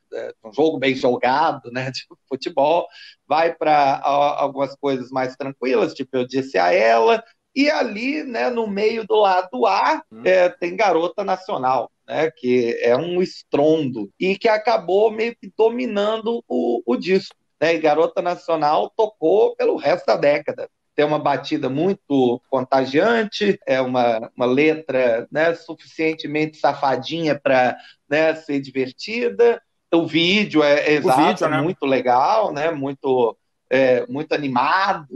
um, 0.44 0.54
jogo 0.54 0.80
bem 0.80 0.96
jogado, 0.96 1.72
né, 1.72 1.90
de 1.92 2.06
futebol, 2.28 2.88
vai 3.28 3.54
para 3.54 4.02
algumas 4.04 4.76
coisas 4.76 5.12
mais 5.12 5.36
tranquilas, 5.36 5.94
tipo 5.94 6.18
eu 6.18 6.28
disse 6.28 6.58
a 6.58 6.74
ela, 6.74 7.24
e 7.56 7.70
ali, 7.70 8.24
né, 8.24 8.50
no 8.50 8.66
meio 8.66 9.06
do 9.06 9.16
lado 9.16 9.66
A, 9.66 10.02
é, 10.24 10.50
tem 10.50 10.76
Garota 10.76 11.24
Nacional, 11.24 11.92
né, 12.08 12.32
que 12.32 12.78
é 12.82 12.96
um 12.96 13.22
estrondo, 13.22 14.10
e 14.20 14.38
que 14.38 14.48
acabou 14.48 15.12
meio 15.12 15.36
que 15.36 15.52
dominando 15.58 16.44
o, 16.48 16.82
o 16.86 16.96
disco. 16.96 17.36
Né, 17.60 17.76
e 17.76 17.80
Garota 17.80 18.22
Nacional 18.22 18.92
tocou 18.96 19.56
pelo 19.56 19.76
resto 19.76 20.06
da 20.06 20.16
década. 20.16 20.70
Tem 21.02 21.08
uma 21.08 21.18
batida 21.18 21.68
muito 21.68 22.40
contagiante, 22.48 23.60
é 23.66 23.82
uma, 23.82 24.32
uma 24.38 24.46
letra 24.46 25.28
né, 25.32 25.56
suficientemente 25.56 26.58
safadinha 26.58 27.34
para 27.34 27.76
né, 28.08 28.36
ser 28.36 28.62
divertida. 28.62 29.60
O 29.92 30.06
vídeo 30.06 30.62
é, 30.62 30.82
é 30.82 30.92
exato, 30.94 31.28
vídeo, 31.28 31.50
né? 31.50 31.60
muito 31.60 31.88
legal, 31.88 32.54
né, 32.54 32.70
muito, 32.70 33.36
é, 33.68 34.06
muito 34.06 34.32
animado 34.34 35.08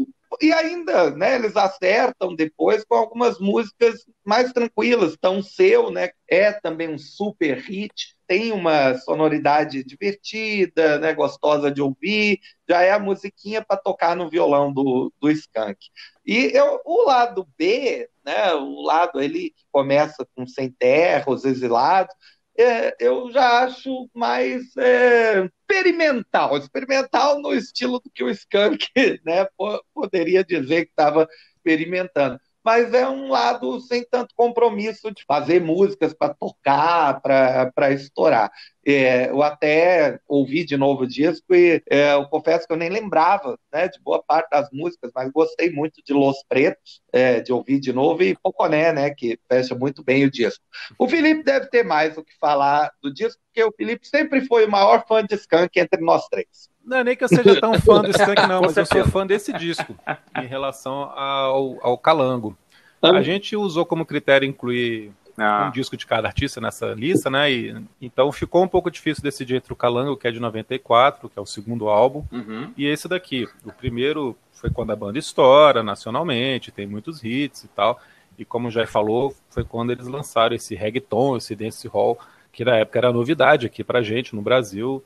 e 0.41 0.51
ainda, 0.51 1.11
né, 1.11 1.35
eles 1.35 1.55
acertam 1.55 2.35
depois 2.35 2.83
com 2.83 2.95
algumas 2.95 3.39
músicas 3.39 3.93
mais 4.25 4.51
tranquilas. 4.51 5.15
Tão 5.21 5.43
Seu, 5.43 5.91
né, 5.91 6.09
é 6.27 6.51
também 6.51 6.89
um 6.89 6.97
super 6.97 7.59
hit, 7.59 8.14
tem 8.27 8.51
uma 8.51 8.95
sonoridade 8.97 9.83
divertida, 9.83 10.99
né, 10.99 11.13
gostosa 11.13 11.71
de 11.71 11.81
ouvir, 11.81 12.39
já 12.67 12.81
é 12.81 12.91
a 12.91 12.99
musiquinha 12.99 13.63
para 13.63 13.77
tocar 13.77 14.15
no 14.15 14.29
violão 14.29 14.73
do, 14.73 15.13
do 15.19 15.29
Skank. 15.31 15.77
E 16.25 16.51
eu, 16.53 16.81
o 16.85 17.05
lado 17.05 17.47
B, 17.57 18.09
né, 18.25 18.53
o 18.53 18.81
lado 18.81 19.21
ele 19.21 19.53
começa 19.71 20.27
com 20.35 20.47
Sem 20.47 20.71
Terra, 20.71 21.31
Os 21.31 21.45
Exilados, 21.45 22.15
é, 22.57 22.95
eu 22.99 23.31
já 23.31 23.65
acho 23.65 24.09
mais 24.13 24.75
é, 24.77 25.49
experimental, 25.61 26.57
experimental 26.57 27.41
no 27.41 27.53
estilo 27.53 27.99
do 27.99 28.09
que 28.09 28.23
o 28.23 28.29
Skank 28.29 28.87
né, 29.25 29.47
poderia 29.93 30.43
dizer 30.43 30.85
que 30.85 30.91
estava 30.91 31.27
experimentando 31.57 32.39
mas 32.65 32.91
é 32.95 33.07
um 33.07 33.29
lado 33.29 33.79
sem 33.79 34.03
tanto 34.03 34.33
compromisso 34.35 35.11
de 35.11 35.23
fazer 35.27 35.61
músicas 35.61 36.15
para 36.15 36.33
tocar, 36.33 37.21
para 37.21 37.91
estourar. 37.91 38.51
É, 38.83 39.29
eu 39.29 39.43
até 39.43 40.19
ouvi 40.27 40.65
de 40.65 40.75
novo 40.75 41.03
o 41.03 41.07
disco 41.07 41.53
e 41.53 41.81
é, 41.87 42.13
eu 42.13 42.27
confesso 42.27 42.65
que 42.65 42.73
eu 42.73 42.77
nem 42.77 42.89
lembrava 42.89 43.59
né, 43.71 43.87
de 43.87 43.99
boa 43.99 44.21
parte 44.21 44.49
das 44.49 44.67
músicas, 44.71 45.11
mas 45.13 45.31
gostei 45.31 45.71
muito 45.71 46.01
de 46.03 46.11
Los 46.11 46.43
Pretos, 46.49 47.01
é, 47.13 47.39
de 47.39 47.53
ouvir 47.53 47.79
de 47.79 47.93
novo, 47.93 48.23
e 48.23 48.35
Poconé, 48.35 48.91
né, 48.91 49.11
que 49.11 49.39
fecha 49.47 49.75
muito 49.75 50.03
bem 50.03 50.25
o 50.25 50.31
disco. 50.31 50.63
O 50.97 51.07
Felipe 51.07 51.43
deve 51.43 51.67
ter 51.67 51.83
mais 51.83 52.17
o 52.17 52.23
que 52.23 52.35
falar 52.39 52.91
do 53.01 53.13
disco, 53.13 53.41
porque 53.45 53.63
o 53.63 53.73
Felipe 53.75 54.07
sempre 54.07 54.41
foi 54.45 54.65
o 54.65 54.71
maior 54.71 55.05
fã 55.07 55.23
de 55.23 55.35
Skank 55.35 55.79
entre 55.79 56.01
nós 56.01 56.27
três. 56.29 56.69
Não 56.85 56.97
é 56.97 57.03
nem 57.03 57.15
que 57.15 57.23
eu 57.23 57.27
seja 57.27 57.59
tão 57.59 57.73
fã 57.79 58.01
do 58.01 58.09
Skank, 58.11 58.41
não, 58.47 58.61
mas 58.61 58.77
eu 58.77 58.85
sou 58.85 59.05
fã 59.05 59.25
desse 59.25 59.51
disco, 59.53 59.95
em 60.41 60.45
relação 60.45 61.11
ao, 61.15 61.77
ao 61.81 61.97
Calango. 61.97 62.55
A 63.01 63.21
gente 63.21 63.55
usou 63.55 63.85
como 63.85 64.05
critério 64.05 64.47
incluir 64.47 65.11
ah. 65.37 65.67
um 65.67 65.71
disco 65.71 65.97
de 65.97 66.05
cada 66.05 66.27
artista 66.27 66.61
nessa 66.61 66.87
lista, 66.93 67.29
né? 67.29 67.51
E, 67.51 67.75
então 68.01 68.31
ficou 68.31 68.63
um 68.63 68.67
pouco 68.67 68.89
difícil 68.89 69.23
decidir 69.23 69.55
entre 69.55 69.73
o 69.73 69.75
Calango, 69.75 70.15
que 70.15 70.27
é 70.27 70.31
de 70.31 70.39
94, 70.39 71.29
que 71.29 71.37
é 71.37 71.41
o 71.41 71.45
segundo 71.45 71.89
álbum, 71.89 72.23
uhum. 72.31 72.71
e 72.77 72.85
esse 72.85 73.07
daqui. 73.07 73.47
O 73.63 73.71
primeiro 73.71 74.37
foi 74.53 74.69
quando 74.69 74.91
a 74.91 74.95
banda 74.95 75.19
estoura 75.19 75.83
nacionalmente, 75.83 76.71
tem 76.71 76.87
muitos 76.87 77.23
hits 77.23 77.63
e 77.63 77.67
tal. 77.69 77.99
E 78.37 78.43
como 78.43 78.69
já 78.69 78.85
falou, 78.85 79.35
foi 79.49 79.63
quando 79.63 79.91
eles 79.91 80.07
lançaram 80.07 80.55
esse 80.55 80.75
reggaeton, 80.75 81.37
esse 81.37 81.55
dance 81.55 81.87
hall, 81.87 82.19
que 82.51 82.65
na 82.65 82.77
época 82.77 82.99
era 82.99 83.13
novidade 83.13 83.65
aqui 83.65 83.83
pra 83.83 84.01
gente 84.01 84.35
no 84.35 84.41
Brasil 84.41 85.03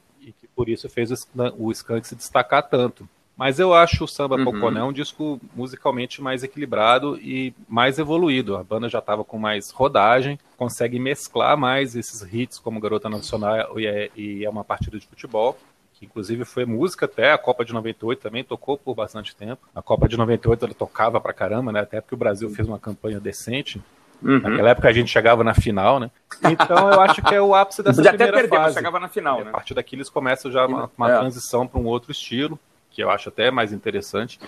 por 0.59 0.67
isso 0.67 0.89
fez 0.89 1.09
o 1.57 1.71
Skank 1.71 2.05
se 2.05 2.17
destacar 2.17 2.67
tanto. 2.67 3.07
Mas 3.37 3.59
eu 3.59 3.73
acho 3.73 4.03
o 4.03 4.07
Samba 4.09 4.35
uhum. 4.35 4.43
Poconé 4.43 4.83
um 4.83 4.91
disco 4.91 5.39
musicalmente 5.55 6.21
mais 6.21 6.43
equilibrado 6.43 7.17
e 7.21 7.53
mais 7.65 7.97
evoluído. 7.97 8.57
A 8.57 8.63
banda 8.65 8.89
já 8.89 8.99
estava 8.99 9.23
com 9.23 9.39
mais 9.39 9.71
rodagem, 9.71 10.37
consegue 10.57 10.99
mesclar 10.99 11.57
mais 11.57 11.95
esses 11.95 12.21
hits 12.33 12.59
como 12.59 12.81
Garota 12.81 13.07
Nacional 13.07 13.79
e 13.79 13.87
é, 13.87 14.11
e 14.17 14.43
é 14.43 14.49
uma 14.49 14.65
partida 14.65 14.99
de 14.99 15.07
futebol 15.07 15.57
que 15.93 16.05
inclusive 16.05 16.43
foi 16.43 16.65
música 16.65 17.05
até 17.05 17.31
a 17.31 17.37
Copa 17.37 17.63
de 17.63 17.71
98 17.71 18.19
também 18.19 18.43
tocou 18.43 18.77
por 18.77 18.93
bastante 18.93 19.33
tempo. 19.33 19.65
A 19.73 19.81
Copa 19.81 20.09
de 20.09 20.17
98 20.17 20.65
ele 20.65 20.73
tocava 20.73 21.21
pra 21.21 21.31
caramba, 21.31 21.71
né? 21.71 21.79
Até 21.79 22.01
porque 22.01 22.15
o 22.15 22.17
Brasil 22.17 22.49
fez 22.49 22.67
uma 22.67 22.79
campanha 22.79 23.21
decente. 23.21 23.81
Uhum. 24.21 24.39
Naquela 24.39 24.69
época 24.69 24.89
a 24.89 24.93
gente 24.93 25.09
chegava 25.09 25.43
na 25.43 25.53
final, 25.53 25.99
né? 25.99 26.11
Então 26.43 26.91
eu 26.91 27.01
acho 27.01 27.21
que 27.21 27.33
é 27.33 27.41
o 27.41 27.55
ápice 27.55 27.81
dessa 27.81 27.95
Podia 27.95 28.11
primeira 28.11 28.37
até 28.37 28.41
perder, 28.41 28.55
fase. 28.55 28.65
Mas 28.67 28.73
chegava 28.75 28.99
na 28.99 29.07
final, 29.07 29.43
né? 29.43 29.49
A 29.49 29.53
partir 29.53 29.73
daqui 29.73 29.95
eles 29.95 30.09
começam 30.09 30.51
já 30.51 30.65
uma, 30.65 30.91
uma 30.97 31.11
é. 31.11 31.19
transição 31.19 31.65
para 31.65 31.79
um 31.79 31.85
outro 31.85 32.11
estilo, 32.11 32.59
que 32.91 33.01
eu 33.01 33.09
acho 33.09 33.29
até 33.29 33.49
mais 33.49 33.71
interessante. 33.71 34.39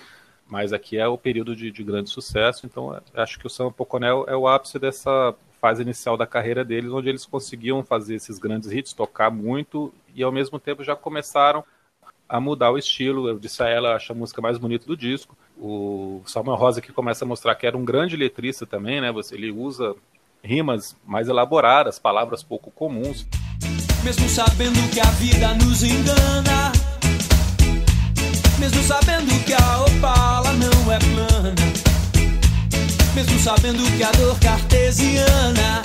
Mas 0.46 0.72
aqui 0.72 0.98
é 0.98 1.08
o 1.08 1.16
período 1.16 1.56
de, 1.56 1.70
de 1.70 1.82
grande 1.82 2.10
sucesso, 2.10 2.66
então 2.66 2.94
é, 2.94 3.22
acho 3.22 3.38
que 3.38 3.46
o 3.46 3.50
Samba 3.50 3.70
Poconel 3.70 4.26
é 4.28 4.36
o 4.36 4.46
ápice 4.46 4.78
dessa 4.78 5.34
fase 5.60 5.80
inicial 5.80 6.16
da 6.16 6.26
carreira 6.26 6.64
deles, 6.64 6.92
onde 6.92 7.08
eles 7.08 7.24
conseguiam 7.24 7.82
fazer 7.82 8.16
esses 8.16 8.38
grandes 8.38 8.70
hits, 8.70 8.92
tocar 8.92 9.30
muito 9.30 9.94
e 10.14 10.22
ao 10.22 10.32
mesmo 10.32 10.58
tempo 10.58 10.84
já 10.84 10.94
começaram 10.94 11.64
a 12.28 12.40
mudar 12.40 12.70
o 12.70 12.78
estilo. 12.78 13.28
Eu 13.28 13.38
disse 13.38 13.62
a 13.62 13.68
ela, 13.68 13.94
acho 13.94 14.12
a 14.12 14.14
música 14.14 14.40
mais 14.40 14.58
bonita 14.58 14.86
do 14.86 14.96
disco. 14.96 15.36
O 15.58 16.22
Samuel 16.26 16.56
Rosa 16.56 16.80
que 16.80 16.92
começa 16.92 17.24
a 17.24 17.28
mostrar 17.28 17.54
que 17.54 17.66
era 17.66 17.76
um 17.76 17.84
grande 17.84 18.16
letrista 18.16 18.66
também, 18.66 19.00
né? 19.00 19.12
Você, 19.12 19.34
ele 19.34 19.50
usa 19.50 19.94
rimas 20.42 20.96
mais 21.06 21.28
elaboradas, 21.28 21.98
palavras 21.98 22.42
pouco 22.42 22.70
comuns. 22.70 23.26
Mesmo 24.02 24.28
sabendo 24.28 24.90
que 24.90 24.98
a 24.98 25.10
vida 25.12 25.54
nos 25.54 25.84
engana, 25.84 26.72
mesmo 28.58 28.82
sabendo 28.82 29.44
que 29.44 29.52
a 29.52 29.84
opala 29.84 30.52
não 30.54 30.92
é 30.92 30.98
plana, 30.98 31.54
mesmo 33.14 33.38
sabendo 33.38 33.96
que 33.96 34.02
a 34.02 34.10
dor 34.10 34.38
cartesiana, 34.40 35.82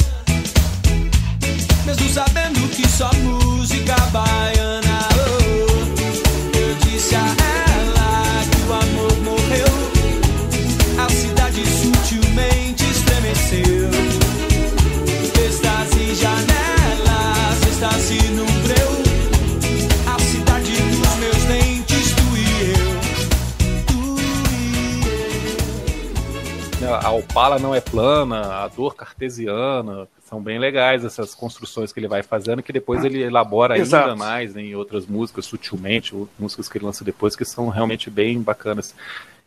é 27.77 27.81
plana, 27.81 28.63
a 28.63 28.67
dor 28.67 28.95
cartesiana. 28.95 30.07
São 30.25 30.41
bem 30.41 30.59
legais 30.59 31.05
essas 31.05 31.33
construções 31.33 31.93
que 31.93 31.99
ele 31.99 32.07
vai 32.07 32.21
fazendo, 32.21 32.61
que 32.61 32.73
depois 32.73 33.03
ele 33.03 33.21
elabora 33.21 33.77
Exato. 33.77 34.09
ainda 34.09 34.15
mais 34.17 34.53
né, 34.53 34.61
em 34.61 34.75
outras 34.75 35.05
músicas, 35.05 35.45
sutilmente, 35.45 36.13
músicas 36.37 36.67
que 36.67 36.77
ele 36.77 36.85
lança 36.85 37.05
depois, 37.05 37.35
que 37.35 37.45
são 37.45 37.69
realmente 37.69 38.09
bem 38.09 38.41
bacanas. 38.41 38.93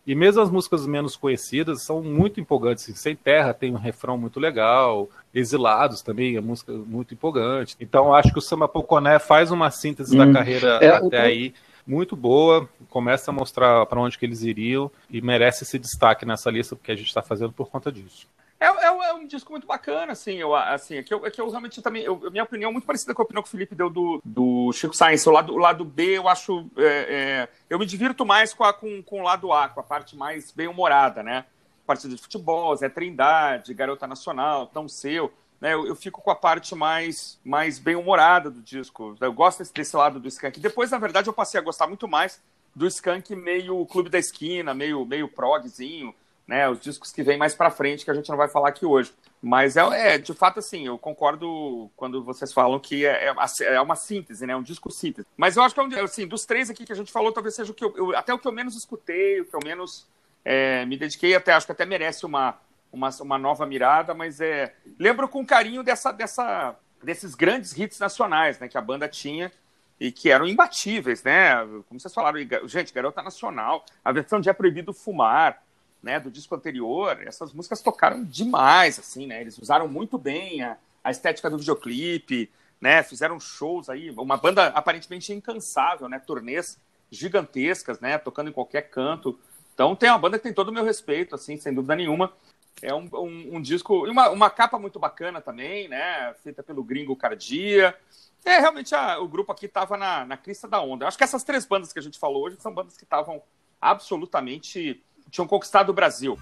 E 0.06 0.14
mesmo 0.14 0.40
as 0.40 0.50
músicas 0.50 0.86
menos 0.86 1.16
conhecidas 1.16 1.82
são 1.82 2.02
muito 2.02 2.40
empolgantes. 2.40 2.84
Assim, 2.84 2.94
Sem 2.94 3.14
Terra 3.14 3.52
tem 3.52 3.72
um 3.72 3.78
refrão 3.78 4.16
muito 4.16 4.40
legal, 4.40 5.08
Exilados 5.32 6.02
também 6.02 6.36
é 6.36 6.40
música 6.40 6.72
muito 6.72 7.14
empolgante. 7.14 7.76
Então 7.78 8.12
acho 8.14 8.32
que 8.32 8.38
o 8.38 8.42
Samba 8.42 8.66
Poconé 8.66 9.18
faz 9.18 9.50
uma 9.50 9.70
síntese 9.70 10.18
hum. 10.18 10.26
da 10.26 10.32
carreira 10.32 10.78
é, 10.80 10.88
até 10.88 11.20
o... 11.20 11.22
aí 11.22 11.54
muito 11.90 12.14
boa, 12.14 12.68
começa 12.88 13.30
a 13.30 13.34
mostrar 13.34 13.84
para 13.86 14.00
onde 14.00 14.16
que 14.16 14.24
eles 14.24 14.42
iriam 14.42 14.90
e 15.10 15.20
merece 15.20 15.64
esse 15.64 15.78
destaque 15.78 16.24
nessa 16.24 16.50
lista 16.50 16.76
porque 16.76 16.92
a 16.92 16.96
gente 16.96 17.08
está 17.08 17.20
fazendo 17.20 17.52
por 17.52 17.68
conta 17.68 17.90
disso. 17.90 18.28
É, 18.60 18.66
é, 18.66 18.86
é, 18.86 19.12
um 19.14 19.26
disco 19.26 19.50
muito 19.50 19.66
bacana, 19.66 20.12
assim, 20.12 20.34
eu, 20.34 20.54
assim, 20.54 20.96
é 20.96 21.02
que 21.02 21.12
eu, 21.12 21.26
é 21.26 21.30
que 21.30 21.40
eu 21.40 21.48
realmente 21.48 21.80
também, 21.80 22.02
eu, 22.02 22.30
minha 22.30 22.44
opinião 22.44 22.68
é 22.68 22.72
muito 22.72 22.84
parecida 22.86 23.14
com 23.14 23.22
a 23.22 23.24
opinião 23.24 23.42
que 23.42 23.48
o 23.48 23.50
Felipe 23.50 23.74
deu 23.74 23.88
do, 23.88 24.20
do 24.22 24.70
Chico 24.74 24.94
Science, 24.94 25.26
o 25.26 25.32
lado, 25.32 25.54
o 25.54 25.56
lado 25.56 25.82
B 25.82 26.18
eu 26.18 26.28
acho, 26.28 26.66
é, 26.76 26.84
é, 26.84 27.48
eu 27.70 27.78
me 27.78 27.86
divirto 27.86 28.24
mais 28.24 28.52
com, 28.52 28.62
a, 28.62 28.72
com, 28.72 29.02
com 29.02 29.20
o 29.20 29.24
lado 29.24 29.50
A, 29.50 29.70
com 29.70 29.80
a 29.80 29.82
parte 29.82 30.14
mais 30.14 30.52
bem-humorada, 30.52 31.22
né, 31.22 31.46
partida 31.86 32.14
de 32.14 32.20
futebol, 32.20 32.76
Zé 32.76 32.90
Trindade, 32.90 33.72
Garota 33.72 34.06
Nacional, 34.06 34.66
Tão 34.66 34.86
Seu, 34.86 35.32
né, 35.60 35.74
eu, 35.74 35.86
eu, 35.86 35.94
fico 35.94 36.22
com 36.22 36.30
a 36.30 36.34
parte 36.34 36.74
mais, 36.74 37.38
mais 37.44 37.78
bem-humorada 37.78 38.50
do 38.50 38.62
disco. 38.62 39.14
Eu 39.20 39.32
gosto 39.32 39.58
desse, 39.58 39.74
desse, 39.74 39.96
lado 39.96 40.18
do 40.18 40.28
Skank. 40.28 40.58
Depois, 40.58 40.90
na 40.90 40.98
verdade, 40.98 41.28
eu 41.28 41.34
passei 41.34 41.60
a 41.60 41.62
gostar 41.62 41.86
muito 41.86 42.08
mais 42.08 42.40
do 42.74 42.86
Skank 42.86 43.34
meio 43.36 43.84
Clube 43.86 44.08
da 44.08 44.18
Esquina, 44.18 44.72
meio, 44.72 45.04
meio 45.04 45.28
progzinho, 45.28 46.14
né, 46.46 46.68
os 46.68 46.80
discos 46.80 47.12
que 47.12 47.22
vêm 47.22 47.36
mais 47.36 47.54
para 47.54 47.70
frente, 47.70 48.04
que 48.04 48.10
a 48.10 48.14
gente 48.14 48.28
não 48.28 48.36
vai 48.36 48.48
falar 48.48 48.70
aqui 48.70 48.86
hoje. 48.86 49.12
Mas 49.42 49.76
é, 49.76 50.14
é, 50.14 50.18
de 50.18 50.34
fato 50.34 50.58
assim, 50.58 50.86
eu 50.86 50.98
concordo 50.98 51.90
quando 51.96 52.24
vocês 52.24 52.52
falam 52.52 52.80
que 52.80 53.06
é, 53.06 53.26
é, 53.26 53.32
uma, 53.32 53.44
é 53.60 53.80
uma 53.80 53.96
síntese, 53.96 54.46
né? 54.46 54.56
Um 54.56 54.62
disco 54.62 54.90
síntese. 54.90 55.26
Mas 55.36 55.56
eu 55.56 55.62
acho 55.62 55.74
que 55.74 55.80
é 55.80 55.84
um, 55.84 56.04
assim, 56.04 56.26
dos 56.26 56.44
três 56.44 56.68
aqui 56.68 56.84
que 56.84 56.92
a 56.92 56.96
gente 56.96 57.12
falou, 57.12 57.32
talvez 57.32 57.54
seja 57.54 57.70
o 57.70 57.74
que 57.74 57.84
eu, 57.84 57.96
eu 57.96 58.16
até 58.16 58.34
o 58.34 58.38
que 58.38 58.48
eu 58.48 58.52
menos 58.52 58.76
escutei, 58.76 59.40
o 59.40 59.44
que 59.44 59.54
eu 59.54 59.60
menos 59.62 60.06
é, 60.44 60.84
me 60.86 60.96
dediquei, 60.96 61.34
até 61.34 61.52
acho 61.52 61.66
que 61.66 61.72
até 61.72 61.86
merece 61.86 62.26
uma, 62.26 62.58
uma, 62.92 63.10
uma 63.20 63.38
nova 63.38 63.66
mirada, 63.66 64.14
mas 64.14 64.40
é. 64.40 64.74
Lembro 64.98 65.28
com 65.28 65.44
carinho 65.44 65.82
dessa, 65.82 66.12
dessa, 66.12 66.76
desses 67.02 67.34
grandes 67.34 67.76
hits 67.76 67.98
nacionais 67.98 68.58
né, 68.58 68.68
que 68.68 68.78
a 68.78 68.80
banda 68.80 69.08
tinha 69.08 69.50
e 69.98 70.10
que 70.10 70.30
eram 70.30 70.46
imbatíveis, 70.46 71.22
né? 71.22 71.56
Como 71.88 72.00
vocês 72.00 72.14
falaram, 72.14 72.38
gente, 72.64 72.92
Garota 72.92 73.22
Nacional, 73.22 73.84
a 74.02 74.10
versão 74.10 74.40
de 74.40 74.48
É 74.48 74.52
Proibido 74.52 74.94
Fumar, 74.94 75.62
né, 76.02 76.18
do 76.18 76.30
disco 76.30 76.54
anterior, 76.54 77.20
essas 77.26 77.52
músicas 77.52 77.82
tocaram 77.82 78.24
demais, 78.24 78.98
assim, 78.98 79.26
né? 79.26 79.42
Eles 79.42 79.58
usaram 79.58 79.86
muito 79.86 80.16
bem 80.16 80.62
a, 80.62 80.78
a 81.04 81.10
estética 81.10 81.50
do 81.50 81.58
videoclipe, 81.58 82.50
né? 82.80 83.02
Fizeram 83.02 83.38
shows 83.38 83.90
aí, 83.90 84.10
uma 84.12 84.38
banda 84.38 84.68
aparentemente 84.68 85.32
incansável, 85.34 86.08
né? 86.08 86.18
Turnês 86.18 86.80
gigantescas, 87.10 88.00
né? 88.00 88.16
Tocando 88.16 88.48
em 88.48 88.54
qualquer 88.54 88.88
canto. 88.88 89.38
Então 89.74 89.94
tem 89.94 90.08
uma 90.08 90.18
banda 90.18 90.38
que 90.38 90.44
tem 90.44 90.54
todo 90.54 90.68
o 90.68 90.72
meu 90.72 90.84
respeito, 90.84 91.34
assim, 91.34 91.58
sem 91.58 91.74
dúvida 91.74 91.94
nenhuma. 91.94 92.32
É 92.82 92.94
um, 92.94 93.08
um, 93.12 93.56
um 93.56 93.60
disco, 93.62 94.06
uma, 94.08 94.30
uma 94.30 94.50
capa 94.50 94.78
muito 94.78 94.98
bacana 94.98 95.40
também, 95.40 95.88
né? 95.88 96.34
Feita 96.42 96.62
pelo 96.62 96.82
Gringo 96.82 97.16
Cardia. 97.16 97.96
É, 98.44 98.58
realmente 98.58 98.94
a, 98.94 99.18
o 99.18 99.28
grupo 99.28 99.52
aqui 99.52 99.66
estava 99.66 99.96
na, 99.96 100.24
na 100.24 100.36
crista 100.36 100.66
da 100.66 100.80
onda. 100.80 101.06
Acho 101.06 101.18
que 101.18 101.24
essas 101.24 101.44
três 101.44 101.66
bandas 101.66 101.92
que 101.92 101.98
a 101.98 102.02
gente 102.02 102.18
falou 102.18 102.44
hoje 102.44 102.56
são 102.58 102.72
bandas 102.72 102.96
que 102.96 103.04
estavam 103.04 103.42
absolutamente. 103.80 105.02
tinham 105.30 105.46
conquistado 105.46 105.90
o 105.90 105.94
Brasil. 105.94 106.38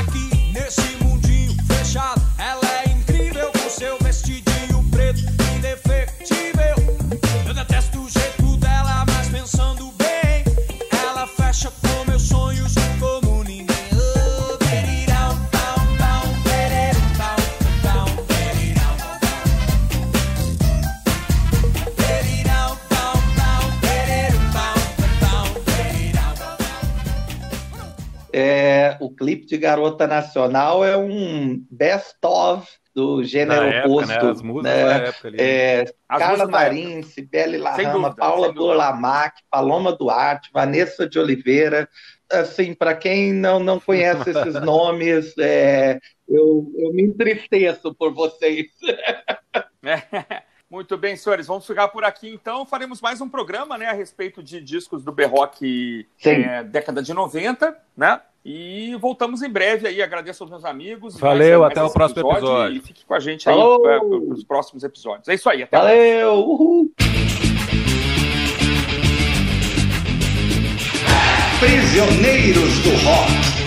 Aqui 0.00 0.52
nesse 0.52 0.96
mundinho 1.02 1.52
fechado, 1.66 2.20
É, 28.32 28.96
o 29.00 29.14
clipe 29.14 29.46
de 29.46 29.56
Garota 29.58 30.06
Nacional 30.06 30.84
é 30.84 30.96
um 30.96 31.64
best-of 31.70 32.66
do 32.94 33.24
gênero 33.24 33.62
época, 33.62 33.88
oposto. 33.88 34.08
né? 34.08 34.30
As 34.30 34.42
músicas 34.42 34.76
né? 34.76 34.84
da 34.84 34.94
época 35.06 35.28
ali. 35.28 35.36
É, 35.40 35.84
Carla 36.08 36.46
Marim, 36.46 37.02
Sibeli 37.02 37.58
Larrama, 37.58 38.14
Paula. 38.14 38.52
Burlamac, 38.52 39.40
Paloma 39.50 39.92
Duarte, 39.92 40.50
Vanessa 40.52 41.08
de 41.08 41.18
Oliveira. 41.18 41.88
Assim, 42.30 42.74
para 42.74 42.94
quem 42.94 43.32
não, 43.32 43.58
não 43.58 43.78
conhece 43.78 44.30
esses 44.30 44.54
nomes, 44.60 45.36
é, 45.38 45.98
eu, 46.28 46.72
eu 46.78 46.92
me 46.92 47.02
entristeço 47.02 47.94
por 47.94 48.12
vocês. 48.12 48.66
Muito 50.72 50.96
bem, 50.96 51.16
senhores, 51.16 51.46
vamos 51.46 51.66
ficar 51.66 51.88
por 51.88 52.02
aqui 52.02 52.30
então. 52.30 52.64
Faremos 52.64 52.98
mais 52.98 53.20
um 53.20 53.28
programa 53.28 53.76
né, 53.76 53.88
a 53.88 53.92
respeito 53.92 54.42
de 54.42 54.58
discos 54.58 55.04
do 55.04 55.12
Sim. 56.16 56.30
é, 56.30 56.64
década 56.64 57.02
de 57.02 57.12
90, 57.12 57.76
né? 57.94 58.22
E 58.42 58.96
voltamos 58.98 59.42
em 59.42 59.50
breve 59.50 59.86
aí. 59.86 60.00
Agradeço 60.00 60.42
aos 60.42 60.50
meus 60.50 60.64
amigos. 60.64 61.18
Valeu, 61.18 61.60
Mais- 61.60 61.72
até 61.72 61.80
mais 61.80 61.90
o 61.90 61.94
próximo 61.94 62.20
esse 62.22 62.38
episódio. 62.38 62.76
E 62.78 62.80
fique 62.80 63.04
com 63.04 63.12
a 63.12 63.20
gente 63.20 63.46
aí 63.50 63.54
Falou! 63.54 63.82
para 63.82 64.02
os 64.02 64.44
próximos 64.44 64.82
episódios. 64.82 65.28
É 65.28 65.34
isso 65.34 65.50
aí, 65.50 65.62
até 65.62 65.76
mais. 65.76 65.88
Valeu! 65.90 66.34
Uhul. 66.38 66.90
Prisioneiros 71.60 72.78
do 72.78 72.90
Rock. 73.04 73.61